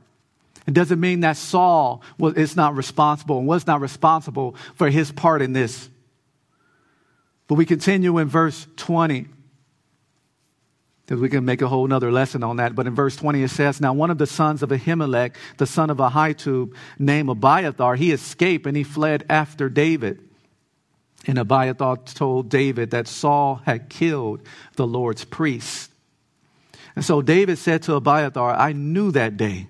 [0.67, 5.11] It doesn't mean that Saul was, is not responsible and was not responsible for his
[5.11, 5.89] part in this.
[7.47, 9.27] But we continue in verse 20
[11.05, 12.75] because we can make a whole other lesson on that.
[12.75, 15.89] But in verse 20 it says, Now one of the sons of Ahimelech, the son
[15.89, 20.19] of Ahitub, named Abiathar, he escaped and he fled after David.
[21.25, 24.41] And Abiathar told David that Saul had killed
[24.75, 25.89] the Lord's priest.
[26.95, 29.67] And so David said to Abiathar, I knew that day.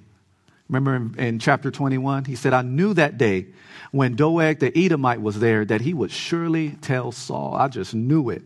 [0.67, 2.25] Remember in, in, chapter 21?
[2.25, 3.47] He said, I knew that day
[3.91, 7.53] when Doeg the Edomite was there that he would surely tell Saul.
[7.55, 8.41] I just knew it.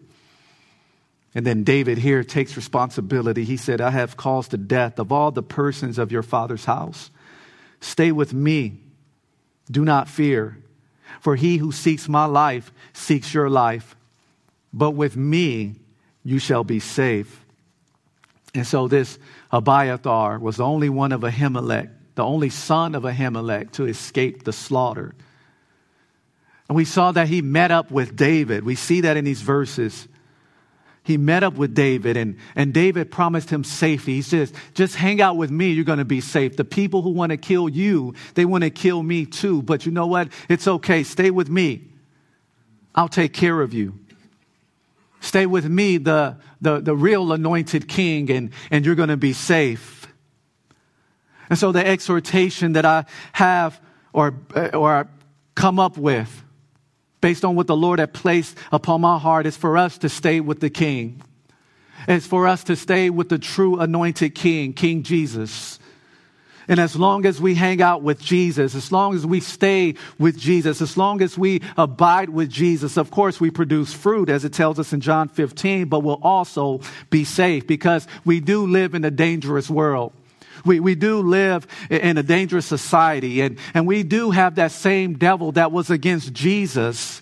[1.33, 3.43] And then David here takes responsibility.
[3.43, 7.11] He said, I have caused the death of all the persons of your father's house.
[7.79, 8.79] Stay with me.
[9.69, 10.57] Do not fear.
[11.27, 13.97] For he who seeks my life seeks your life,
[14.71, 15.75] but with me
[16.23, 17.43] you shall be safe.
[18.55, 19.19] And so this
[19.51, 24.53] Abiathar was the only one of Ahimelech, the only son of Ahimelech to escape the
[24.53, 25.15] slaughter.
[26.69, 28.63] And we saw that he met up with David.
[28.63, 30.07] We see that in these verses
[31.07, 34.15] he met up with David and, and David promised him safety.
[34.15, 35.69] He says, just hang out with me.
[35.69, 36.57] You're going to be safe.
[36.57, 39.61] The people who want to kill you, they want to kill me too.
[39.61, 40.27] But you know what?
[40.49, 41.03] It's okay.
[41.03, 41.87] Stay with me.
[42.93, 43.97] I'll take care of you.
[45.21, 49.31] Stay with me, the, the, the real anointed king, and, and you're going to be
[49.31, 50.07] safe.
[51.49, 53.79] And so the exhortation that I have
[54.11, 54.33] or,
[54.73, 55.07] or
[55.55, 56.43] come up with
[57.21, 60.39] based on what the Lord had placed upon my heart, is for us to stay
[60.39, 61.21] with the King.
[62.07, 65.79] It's for us to stay with the true anointed King, King Jesus.
[66.67, 70.37] And as long as we hang out with Jesus, as long as we stay with
[70.37, 74.51] Jesus, as long as we abide with Jesus, of course we produce fruit as it
[74.51, 79.05] tells us in John 15, but we'll also be safe because we do live in
[79.05, 80.11] a dangerous world.
[80.65, 85.17] We, we do live in a dangerous society, and, and we do have that same
[85.17, 87.21] devil that was against Jesus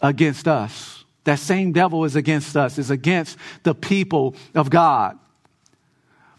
[0.00, 1.04] against us.
[1.24, 5.18] That same devil is against us, is against the people of God.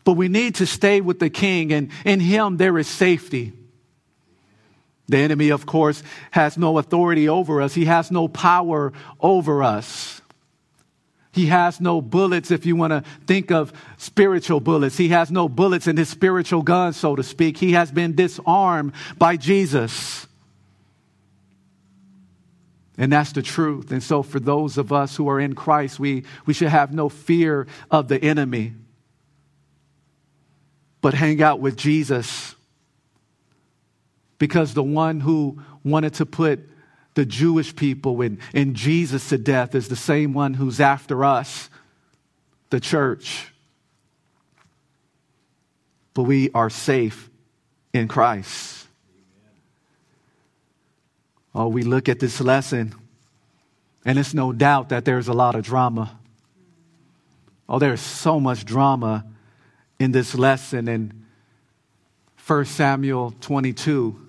[0.04, 3.54] But we need to stay with the king, and in him there is safety.
[5.08, 7.74] The enemy, of course, has no authority over us.
[7.74, 10.22] He has no power over us.
[11.34, 14.98] He has no bullets, if you want to think of spiritual bullets.
[14.98, 17.58] He has no bullets in his spiritual gun, so to speak.
[17.58, 20.28] He has been disarmed by Jesus.
[23.00, 23.92] And that's the truth.
[23.92, 27.10] And so, for those of us who are in Christ, we, we should have no
[27.10, 28.74] fear of the enemy,
[31.02, 32.54] but hang out with Jesus.
[34.38, 36.70] Because the one who wanted to put
[37.16, 41.70] the Jewish people and, and Jesus to death is the same one who's after us,
[42.70, 43.52] the church.
[46.14, 47.30] But we are safe
[47.94, 48.88] in Christ.
[51.56, 52.96] Oh, we look at this lesson,
[54.06, 56.18] and it's no doubt that there's a lot of drama.
[57.70, 59.26] Oh, there's so much drama
[60.00, 61.26] in this lesson in
[62.46, 64.23] 1 Samuel 22.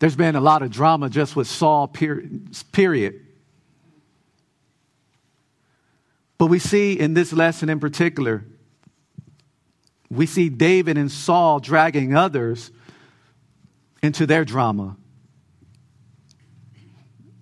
[0.00, 3.26] There's been a lot of drama just with Saul, period.
[6.38, 8.46] But we see in this lesson in particular,
[10.08, 12.70] we see David and Saul dragging others
[14.02, 14.96] into their drama.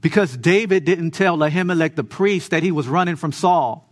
[0.00, 3.88] Because David didn't tell Ahimelech the priest that he was running from Saul.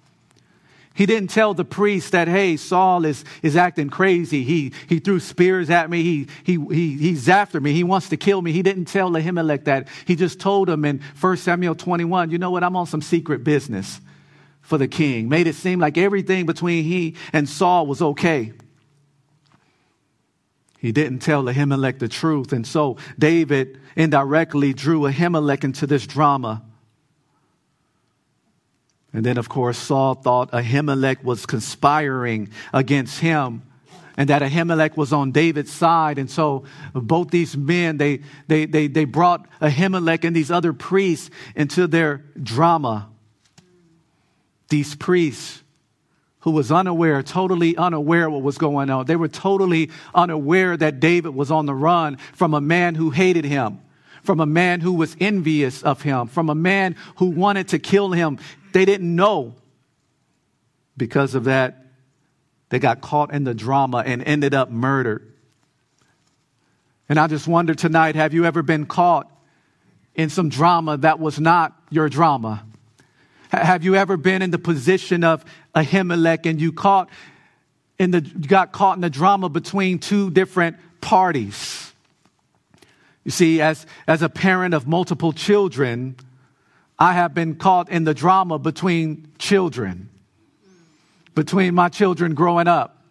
[0.97, 4.45] He didn't tell the priest that, hey, Saul is, is acting crazy.
[4.45, 6.03] He, he threw spears at me.
[6.03, 7.75] He, he, he, he's after me.
[7.75, 8.51] He wants to kill me.
[8.51, 9.89] He didn't tell Ahimelech that.
[10.07, 12.65] He just told him in 1 Samuel 21, you know what?
[12.65, 14.01] I'm on some secret business
[14.63, 15.29] for the king.
[15.29, 18.55] Made it seem like everything between he and Saul was okay.
[20.79, 22.55] He didn't tell Ahimelech the truth.
[22.55, 26.63] And so David indirectly drew Ahimelech into this drama.
[29.13, 33.63] And then, of course, Saul thought Ahimelech was conspiring against him
[34.17, 36.19] and that Ahimelech was on David's side.
[36.19, 41.31] And so both these men, they, they, they, they brought Ahimelech and these other priests
[41.55, 43.09] into their drama.
[44.69, 45.63] These priests
[46.41, 49.05] who was unaware, totally unaware what was going on.
[49.05, 53.45] They were totally unaware that David was on the run from a man who hated
[53.45, 53.81] him,
[54.27, 58.13] from a man who was envious of him, from a man who wanted to kill
[58.13, 58.39] him.
[58.73, 59.55] They didn't know.
[60.97, 61.87] Because of that,
[62.69, 65.33] they got caught in the drama and ended up murdered.
[67.09, 69.31] And I just wonder tonight have you ever been caught
[70.15, 72.65] in some drama that was not your drama?
[73.51, 77.09] Have you ever been in the position of Ahimelech and you caught
[77.99, 81.86] in the, got caught in the drama between two different parties?
[83.27, 86.15] You see, as, as a parent of multiple children,
[86.97, 90.09] I have been caught in the drama between children,
[91.35, 93.03] between my children growing up.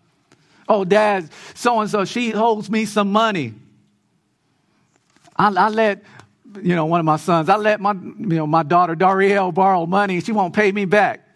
[0.70, 3.56] Oh, dad, so and so, she holds me some money.
[5.36, 6.02] I, I let
[6.64, 9.86] you know, one of my sons, I let my, you know, my daughter Darielle borrow
[9.86, 10.22] money.
[10.22, 11.28] She won't pay me back.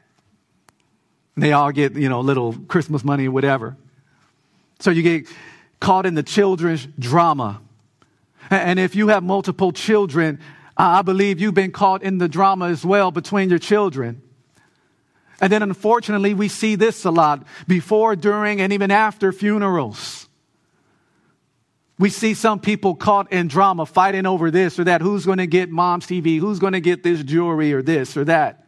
[1.36, 3.76] And they all get, you know, little Christmas money or whatever.
[4.80, 5.28] So you get
[5.82, 7.60] caught in the children's drama.
[8.50, 10.40] And if you have multiple children,
[10.76, 14.22] I believe you've been caught in the drama as well between your children.
[15.42, 20.28] And then unfortunately, we see this a lot before, during, and even after funerals.
[21.98, 25.02] We see some people caught in drama fighting over this or that.
[25.02, 26.40] Who's going to get mom's TV?
[26.40, 28.66] Who's going to get this jewelry or this or that?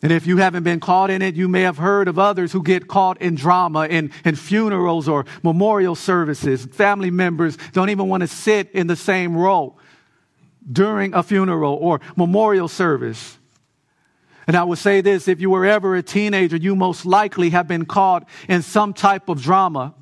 [0.00, 2.62] And if you haven't been caught in it, you may have heard of others who
[2.62, 6.66] get caught in drama in, in funerals or memorial services.
[6.66, 9.76] Family members don't even want to sit in the same row
[10.70, 13.38] during a funeral or memorial service.
[14.46, 17.66] And I would say this if you were ever a teenager, you most likely have
[17.66, 19.94] been caught in some type of drama.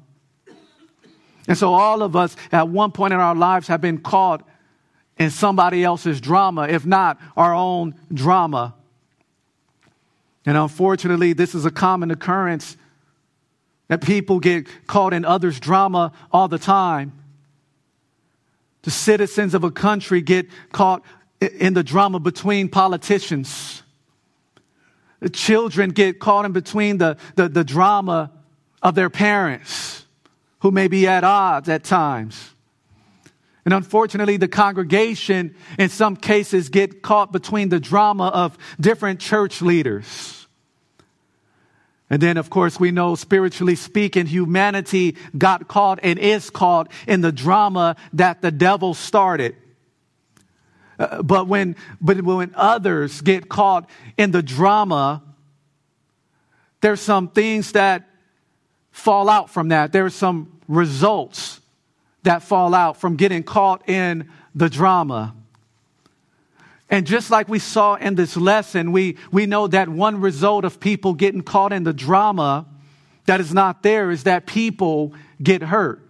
[1.49, 4.47] And so all of us at one point in our lives have been caught
[5.17, 8.75] in somebody else's drama, if not our own drama.
[10.47, 12.77] And unfortunately, this is a common occurrence
[13.89, 17.13] that people get caught in others' drama all the time.
[18.83, 21.03] The citizens of a country get caught
[21.41, 23.83] in the drama between politicians.
[25.21, 28.31] The children get caught in between the, the, the drama
[28.83, 30.05] of their parents
[30.61, 32.55] who may be at odds at times.
[33.67, 39.61] And unfortunately, the congregation in some cases get caught between the drama of different church
[39.61, 40.47] leaders.
[42.09, 47.21] And then, of course, we know spiritually speaking, humanity got caught and is caught in
[47.21, 49.55] the drama that the devil started.
[50.99, 55.23] Uh, but when, but when others get caught in the drama
[56.81, 58.09] there's some things that
[58.91, 59.93] fall out from that.
[59.93, 61.61] There's some results
[62.27, 65.33] that fall out from getting caught in the drama.
[66.91, 70.81] And just like we saw in this lesson, we, we know that one result of
[70.81, 72.67] people getting caught in the drama
[73.27, 76.03] that is not there is that people get hurt.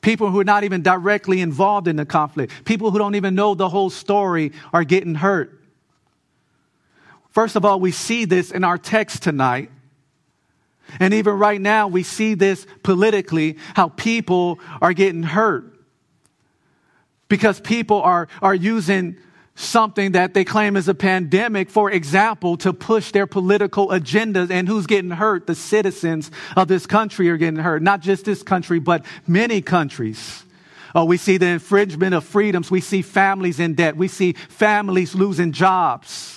[0.00, 3.56] People who are not even directly involved in the conflict, people who don't even know
[3.56, 5.60] the whole story are getting hurt.
[7.30, 9.70] First of all, we see this in our text tonight.
[11.00, 15.76] And even right now, we see this politically, how people are getting hurt
[17.28, 19.16] because people are, are using
[19.54, 24.50] something that they claim is a pandemic, for example, to push their political agendas.
[24.50, 25.46] And who's getting hurt?
[25.46, 27.82] The citizens of this country are getting hurt.
[27.82, 30.44] Not just this country, but many countries.
[30.94, 32.70] Oh, we see the infringement of freedoms.
[32.70, 33.96] We see families in debt.
[33.96, 36.35] We see families losing jobs.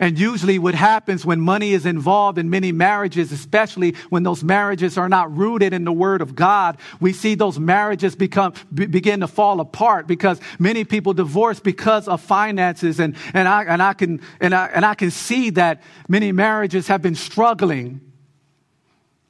[0.00, 4.98] And usually, what happens when money is involved in many marriages, especially when those marriages
[4.98, 9.20] are not rooted in the Word of God, we see those marriages become be, begin
[9.20, 12.98] to fall apart because many people divorce because of finances.
[12.98, 16.88] And, and, I, and, I can, and, I, and I can see that many marriages
[16.88, 18.00] have been struggling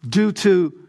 [0.09, 0.84] due to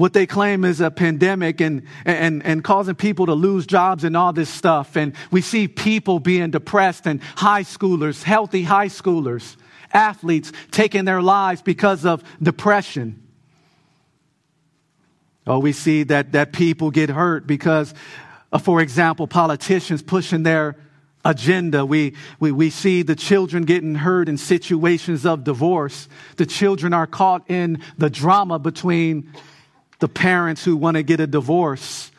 [0.00, 4.16] what they claim is a pandemic and, and, and causing people to lose jobs and
[4.16, 4.96] all this stuff.
[4.96, 9.56] And we see people being depressed and high schoolers, healthy high schoolers,
[9.92, 13.22] athletes taking their lives because of depression.
[15.46, 17.92] Oh, we see that, that people get hurt because,
[18.52, 20.76] uh, for example, politicians pushing their
[21.26, 21.84] agenda.
[21.84, 26.08] We, we, we see the children getting hurt in situations of divorce.
[26.36, 29.30] The children are caught in the drama between
[30.00, 32.10] the parents who want to get a divorce.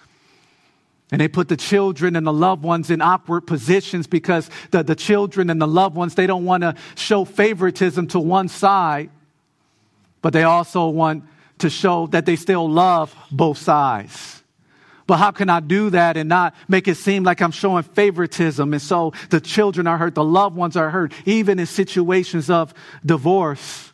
[1.11, 4.95] And they put the children and the loved ones in awkward positions because the, the
[4.95, 9.09] children and the loved ones, they don't want to show favoritism to one side,
[10.21, 11.25] but they also want
[11.59, 14.41] to show that they still love both sides.
[15.05, 18.71] But how can I do that and not make it seem like I'm showing favoritism?
[18.71, 22.73] And so the children are hurt, the loved ones are hurt, even in situations of
[23.05, 23.90] divorce.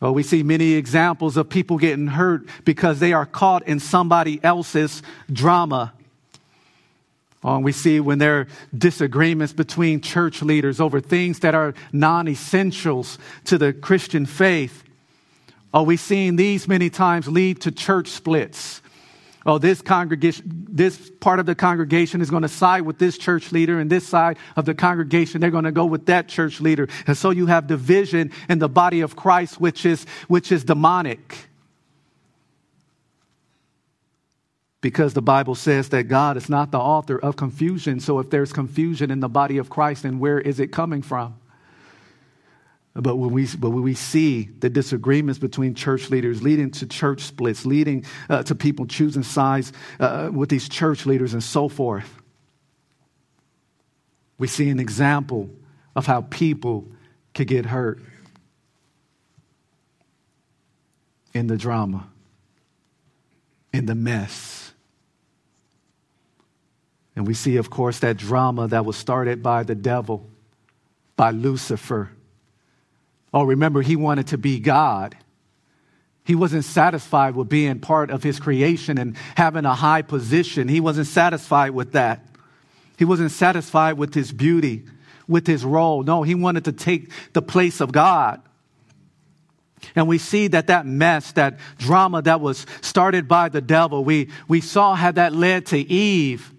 [0.00, 4.38] Oh, we see many examples of people getting hurt because they are caught in somebody
[4.44, 5.92] else's drama.
[7.42, 12.28] Oh, we see when there are disagreements between church leaders over things that are non
[12.28, 14.84] essentials to the Christian faith.
[15.74, 18.80] Oh, we've seen these many times lead to church splits
[19.46, 23.52] oh, this congregation, this part of the congregation is going to side with this church
[23.52, 26.88] leader, and this side of the congregation, they're going to go with that church leader.
[27.06, 31.48] And so you have division in the body of Christ, which is, which is demonic.
[34.80, 37.98] Because the Bible says that God is not the author of confusion.
[37.98, 41.36] So if there's confusion in the body of Christ, then where is it coming from?
[43.00, 47.20] But when we, but when we see the disagreements between church leaders leading to church
[47.20, 52.12] splits, leading uh, to people choosing sides uh, with these church leaders and so forth,
[54.36, 55.48] we see an example
[55.94, 56.88] of how people
[57.34, 58.00] could get hurt
[61.32, 62.08] in the drama,
[63.72, 64.72] in the mess.
[67.14, 70.28] And we see, of course, that drama that was started by the devil,
[71.14, 72.10] by Lucifer
[73.32, 75.16] Oh, remember, he wanted to be God.
[76.24, 80.68] He wasn't satisfied with being part of his creation and having a high position.
[80.68, 82.24] He wasn't satisfied with that.
[82.98, 84.84] He wasn't satisfied with his beauty,
[85.26, 86.02] with his role.
[86.02, 88.42] No, he wanted to take the place of God.
[89.94, 94.28] And we see that that mess, that drama that was started by the devil, we,
[94.48, 96.52] we saw how that led to Eve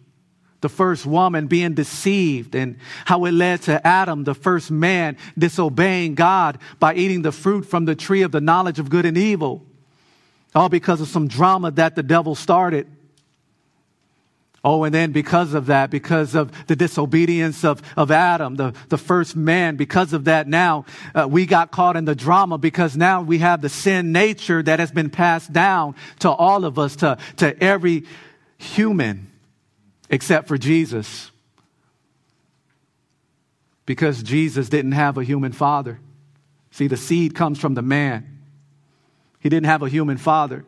[0.61, 6.15] the first woman being deceived and how it led to Adam, the first man, disobeying
[6.15, 9.65] God by eating the fruit from the tree of the knowledge of good and evil.
[10.53, 12.87] All because of some drama that the devil started.
[14.61, 18.97] Oh, and then because of that, because of the disobedience of, of Adam, the, the
[18.97, 20.83] first man, because of that, now
[21.15, 24.79] uh, we got caught in the drama because now we have the sin nature that
[24.79, 28.03] has been passed down to all of us, to, to every
[28.57, 29.28] human
[30.09, 31.31] except for Jesus.
[33.85, 35.99] Because Jesus didn't have a human father.
[36.71, 38.39] See, the seed comes from the man.
[39.39, 40.65] He didn't have a human father.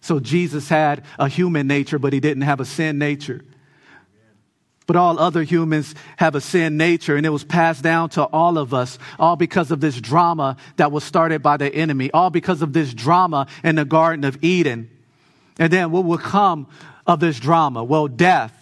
[0.00, 3.44] So Jesus had a human nature, but he didn't have a sin nature.
[4.86, 8.58] But all other humans have a sin nature, and it was passed down to all
[8.58, 12.62] of us, all because of this drama that was started by the enemy, all because
[12.62, 14.90] of this drama in the Garden of Eden.
[15.58, 16.66] And then what will come
[17.06, 17.84] of this drama?
[17.84, 18.61] Well, death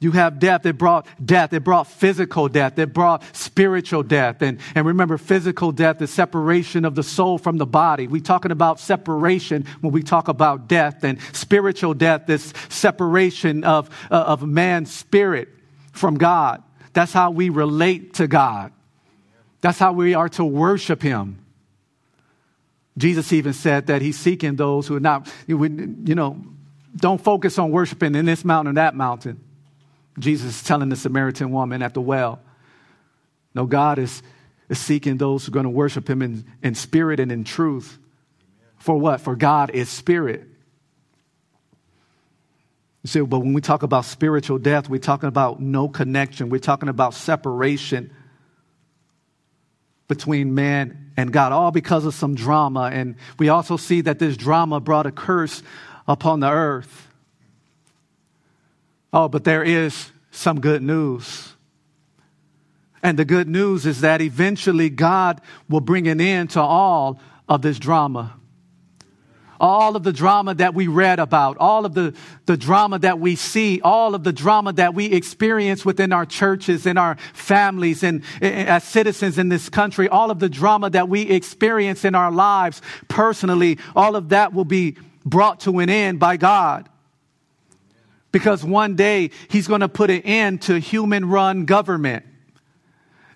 [0.00, 0.64] You have death.
[0.64, 1.52] It brought death.
[1.52, 2.78] It brought physical death.
[2.78, 4.40] It brought spiritual death.
[4.40, 8.08] And, and remember, physical death is separation of the soul from the body.
[8.08, 11.04] We're talking about separation when we talk about death.
[11.04, 15.50] And spiritual death is separation of, uh, of man's spirit
[15.92, 16.62] from God.
[16.94, 18.72] That's how we relate to God.
[19.60, 21.44] That's how we are to worship Him.
[22.96, 26.42] Jesus even said that He's seeking those who are not, you know,
[26.96, 29.44] don't focus on worshiping in this mountain or that mountain
[30.20, 32.40] Jesus is telling the Samaritan woman at the well.
[33.54, 34.22] No, God is,
[34.68, 37.98] is seeking those who are going to worship him in, in spirit and in truth.
[38.78, 39.20] For what?
[39.20, 40.46] For God is spirit.
[43.02, 46.50] You see, but when we talk about spiritual death, we're talking about no connection.
[46.50, 48.12] We're talking about separation
[50.06, 52.90] between man and God, all because of some drama.
[52.92, 55.62] And we also see that this drama brought a curse
[56.06, 57.09] upon the earth.
[59.12, 61.54] Oh, but there is some good news.
[63.02, 67.62] And the good news is that eventually God will bring an end to all of
[67.62, 68.34] this drama.
[69.58, 72.14] All of the drama that we read about, all of the,
[72.46, 76.86] the drama that we see, all of the drama that we experience within our churches,
[76.86, 81.10] in our families, and, and as citizens in this country, all of the drama that
[81.10, 84.96] we experience in our lives personally, all of that will be
[85.26, 86.88] brought to an end by God.
[88.32, 92.24] Because one day he's going to put an end to human run government.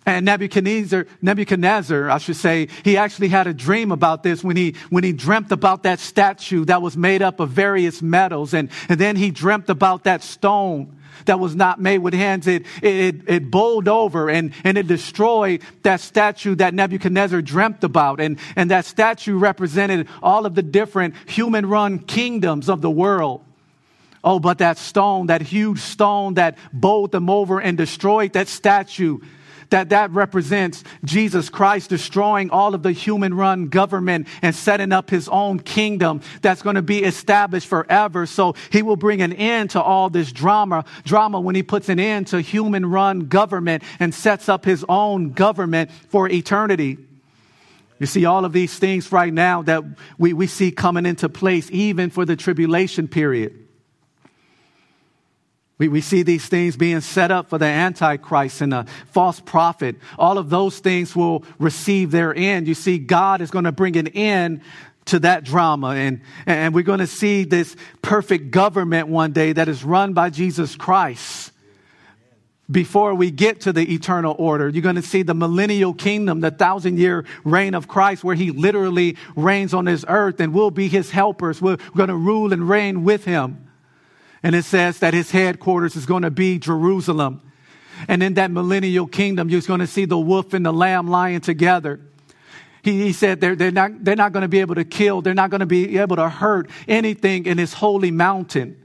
[0.06, 4.74] And Nebuchadnezzar, Nebuchadnezzar, I should say, he actually had a dream about this when he,
[4.90, 8.52] when he dreamt about that statue that was made up of various metals.
[8.52, 12.46] And, and then he dreamt about that stone that was not made with hands.
[12.46, 18.20] It, it, it bowled over and, and it destroyed that statue that Nebuchadnezzar dreamt about.
[18.20, 23.42] And, and that statue represented all of the different human run kingdoms of the world.
[24.24, 29.18] Oh, but that stone, that huge stone that bowled them over and destroyed that statue,
[29.68, 35.10] that that represents Jesus Christ destroying all of the human run government and setting up
[35.10, 38.24] his own kingdom that's going to be established forever.
[38.24, 42.00] So he will bring an end to all this drama, drama when he puts an
[42.00, 46.96] end to human run government and sets up his own government for eternity.
[47.98, 49.84] You see all of these things right now that
[50.18, 53.63] we, we see coming into place even for the tribulation period.
[55.78, 59.96] We, we see these things being set up for the Antichrist and the false prophet.
[60.18, 62.68] All of those things will receive their end.
[62.68, 64.60] You see, God is going to bring an end
[65.06, 65.88] to that drama.
[65.88, 70.30] And, and we're going to see this perfect government one day that is run by
[70.30, 71.50] Jesus Christ.
[72.70, 76.50] Before we get to the eternal order, you're going to see the millennial kingdom, the
[76.50, 80.88] thousand year reign of Christ, where he literally reigns on this earth and we'll be
[80.88, 81.60] his helpers.
[81.60, 83.63] We're going to rule and reign with him.
[84.44, 87.40] And it says that his headquarters is going to be Jerusalem.
[88.08, 91.40] And in that millennial kingdom, you're going to see the wolf and the lamb lying
[91.40, 91.98] together.
[92.82, 95.22] He, he said they're, they're not, they're not going to be able to kill.
[95.22, 98.78] They're not going to be able to hurt anything in his holy mountain.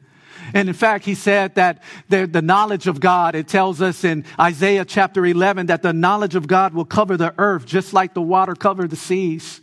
[0.54, 4.24] And in fact, he said that the, the knowledge of God, it tells us in
[4.40, 8.22] Isaiah chapter 11 that the knowledge of God will cover the earth just like the
[8.22, 9.60] water covered the seas.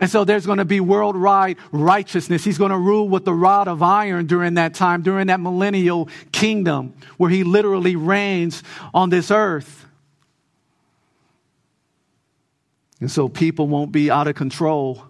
[0.00, 2.44] And so there's going to be worldwide righteousness.
[2.44, 6.08] He's going to rule with the rod of iron during that time, during that millennial
[6.30, 8.62] kingdom where he literally reigns
[8.94, 9.86] on this earth.
[13.00, 15.02] And so people won't be out of control.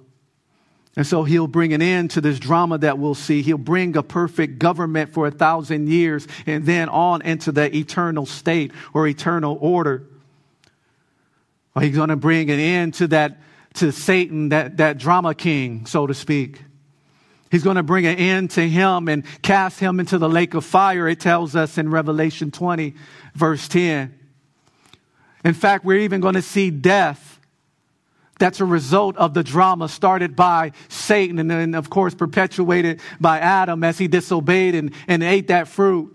[0.96, 3.42] And so he'll bring an end to this drama that we'll see.
[3.42, 8.26] He'll bring a perfect government for a thousand years and then on into the eternal
[8.26, 10.06] state or eternal order.
[11.74, 13.38] Or he's going to bring an end to that
[13.78, 16.62] to Satan, that, that drama king, so to speak.
[17.50, 20.64] He's going to bring an end to him and cast him into the lake of
[20.64, 22.94] fire, it tells us in Revelation 20,
[23.34, 24.14] verse 10.
[25.44, 27.40] In fact, we're even going to see death.
[28.38, 33.38] That's a result of the drama started by Satan and then, of course, perpetuated by
[33.38, 36.14] Adam as he disobeyed and, and ate that fruit.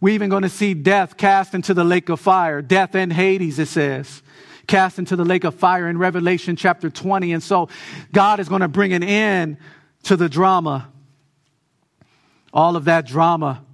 [0.00, 3.58] We're even going to see death cast into the lake of fire, death and Hades,
[3.58, 4.22] it says
[4.66, 7.32] cast into the lake of fire in Revelation chapter 20.
[7.32, 7.68] And so
[8.12, 9.56] God is going to bring an end
[10.04, 10.88] to the drama.
[12.52, 13.64] All of that drama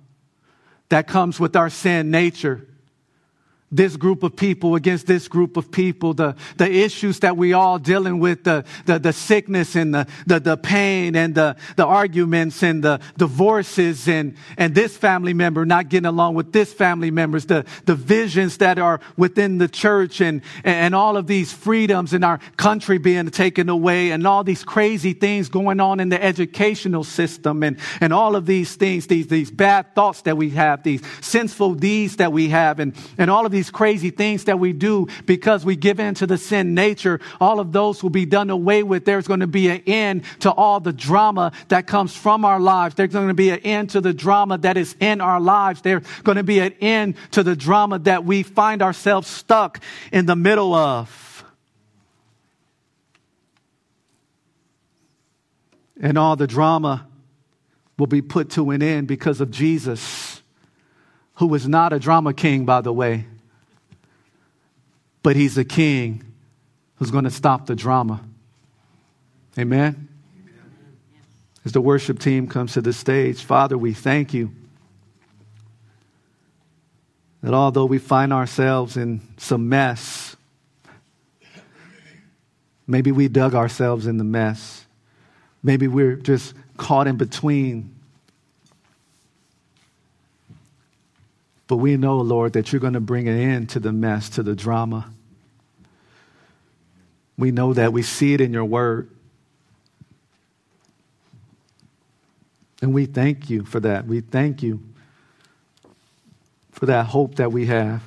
[0.88, 2.67] that comes with our sin nature.
[3.70, 7.78] This group of people against this group of people, the, the issues that we all
[7.78, 12.62] dealing with, the, the, the sickness and the, the, the pain and the, the arguments
[12.62, 17.44] and the divorces and, and this family member not getting along with this family members,
[17.46, 22.24] the, the visions that are within the church and, and all of these freedoms in
[22.24, 27.04] our country being taken away and all these crazy things going on in the educational
[27.04, 31.02] system and, and all of these things, these, these bad thoughts that we have, these
[31.20, 34.72] sinful deeds that we have and, and all of these these crazy things that we
[34.72, 38.50] do because we give in to the sin nature, all of those will be done
[38.50, 39.04] away with.
[39.04, 42.94] There's going to be an end to all the drama that comes from our lives.
[42.94, 45.82] There's going to be an end to the drama that is in our lives.
[45.82, 49.80] There's going to be an end to the drama that we find ourselves stuck
[50.12, 51.44] in the middle of.
[56.00, 57.08] And all the drama
[57.98, 60.42] will be put to an end because of Jesus,
[61.34, 63.26] who is not a drama king, by the way
[65.22, 66.24] but he's a king
[66.96, 68.20] who's going to stop the drama.
[69.58, 70.08] Amen?
[71.64, 74.52] As the worship team comes to the stage, Father, we thank you
[77.42, 80.36] that although we find ourselves in some mess,
[82.86, 84.86] maybe we dug ourselves in the mess,
[85.62, 87.94] maybe we're just caught in between.
[91.68, 94.42] But we know, Lord, that you're going to bring an end to the mess, to
[94.42, 95.10] the drama.
[97.36, 97.92] We know that.
[97.92, 99.10] We see it in your word.
[102.80, 104.06] And we thank you for that.
[104.06, 104.80] We thank you
[106.72, 108.02] for that hope that we have.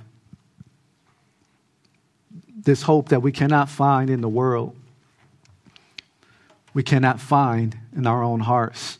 [2.63, 4.75] This hope that we cannot find in the world,
[6.73, 8.97] we cannot find in our own hearts.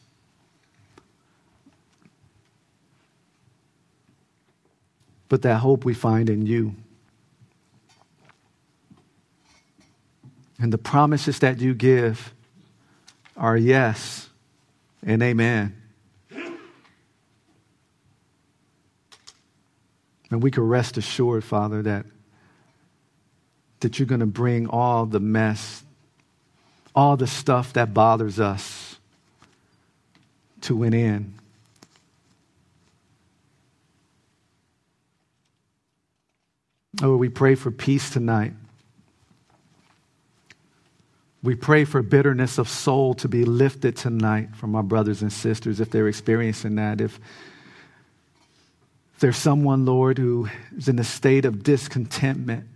[5.32, 6.76] But that hope we find in you.
[10.60, 12.34] And the promises that you give
[13.38, 14.28] are yes
[15.02, 15.82] and amen.
[20.30, 22.06] And we can rest assured, Father, that,
[23.80, 25.86] that you're going to bring all the mess,
[26.94, 28.98] all the stuff that bothers us
[30.60, 31.41] to an end.
[37.02, 38.54] Oh, we pray for peace tonight.
[41.44, 45.80] We pray for bitterness of soul to be lifted tonight from our brothers and sisters
[45.80, 47.02] if they're experiencing that.
[47.02, 47.20] If
[49.20, 52.68] there's someone, Lord, who is in a state of discontentment,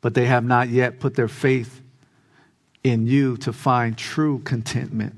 [0.00, 1.80] but they have not yet put their faith
[2.84, 5.16] in you to find true contentment,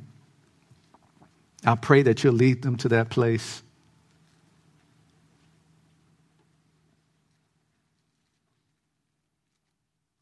[1.67, 3.63] I pray that you'll lead them to that place.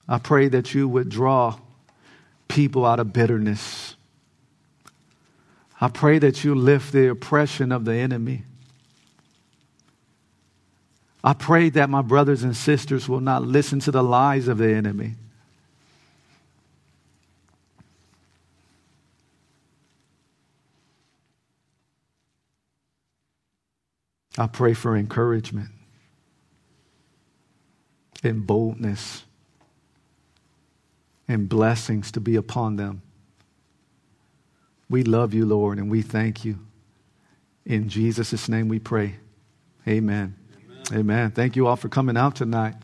[0.08, 1.58] I pray that you would draw
[2.48, 3.94] people out of bitterness.
[5.80, 8.44] I pray that you lift the oppression of the enemy.
[11.22, 14.72] I pray that my brothers and sisters will not listen to the lies of the
[14.72, 15.16] enemy.
[24.38, 25.70] I pray for encouragement
[28.22, 29.24] and boldness
[31.28, 33.02] and blessings to be upon them.
[34.90, 36.58] We love you, Lord, and we thank you.
[37.66, 39.16] In Jesus' name we pray.
[39.86, 40.34] Amen.
[40.90, 40.98] Amen.
[40.98, 41.30] Amen.
[41.30, 42.74] Thank you all for coming out tonight.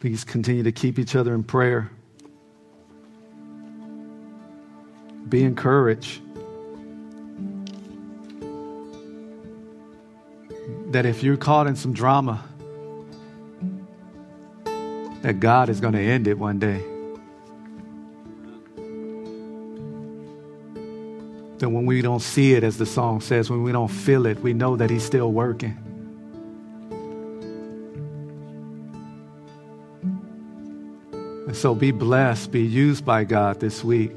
[0.00, 1.88] Please continue to keep each other in prayer.
[5.28, 6.20] Be encouraged.
[10.90, 12.44] That if you're caught in some drama,
[15.22, 16.82] that God is going to end it one day.
[21.58, 24.40] That when we don't see it, as the song says, when we don't feel it,
[24.40, 25.78] we know that He's still working.
[31.46, 34.16] And so be blessed, be used by God this week.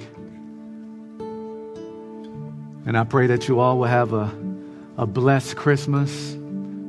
[2.88, 4.34] And I pray that you all will have a,
[4.97, 6.36] a blessed Christmas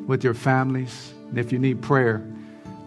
[0.06, 1.12] with your families.
[1.28, 2.26] And if you need prayer,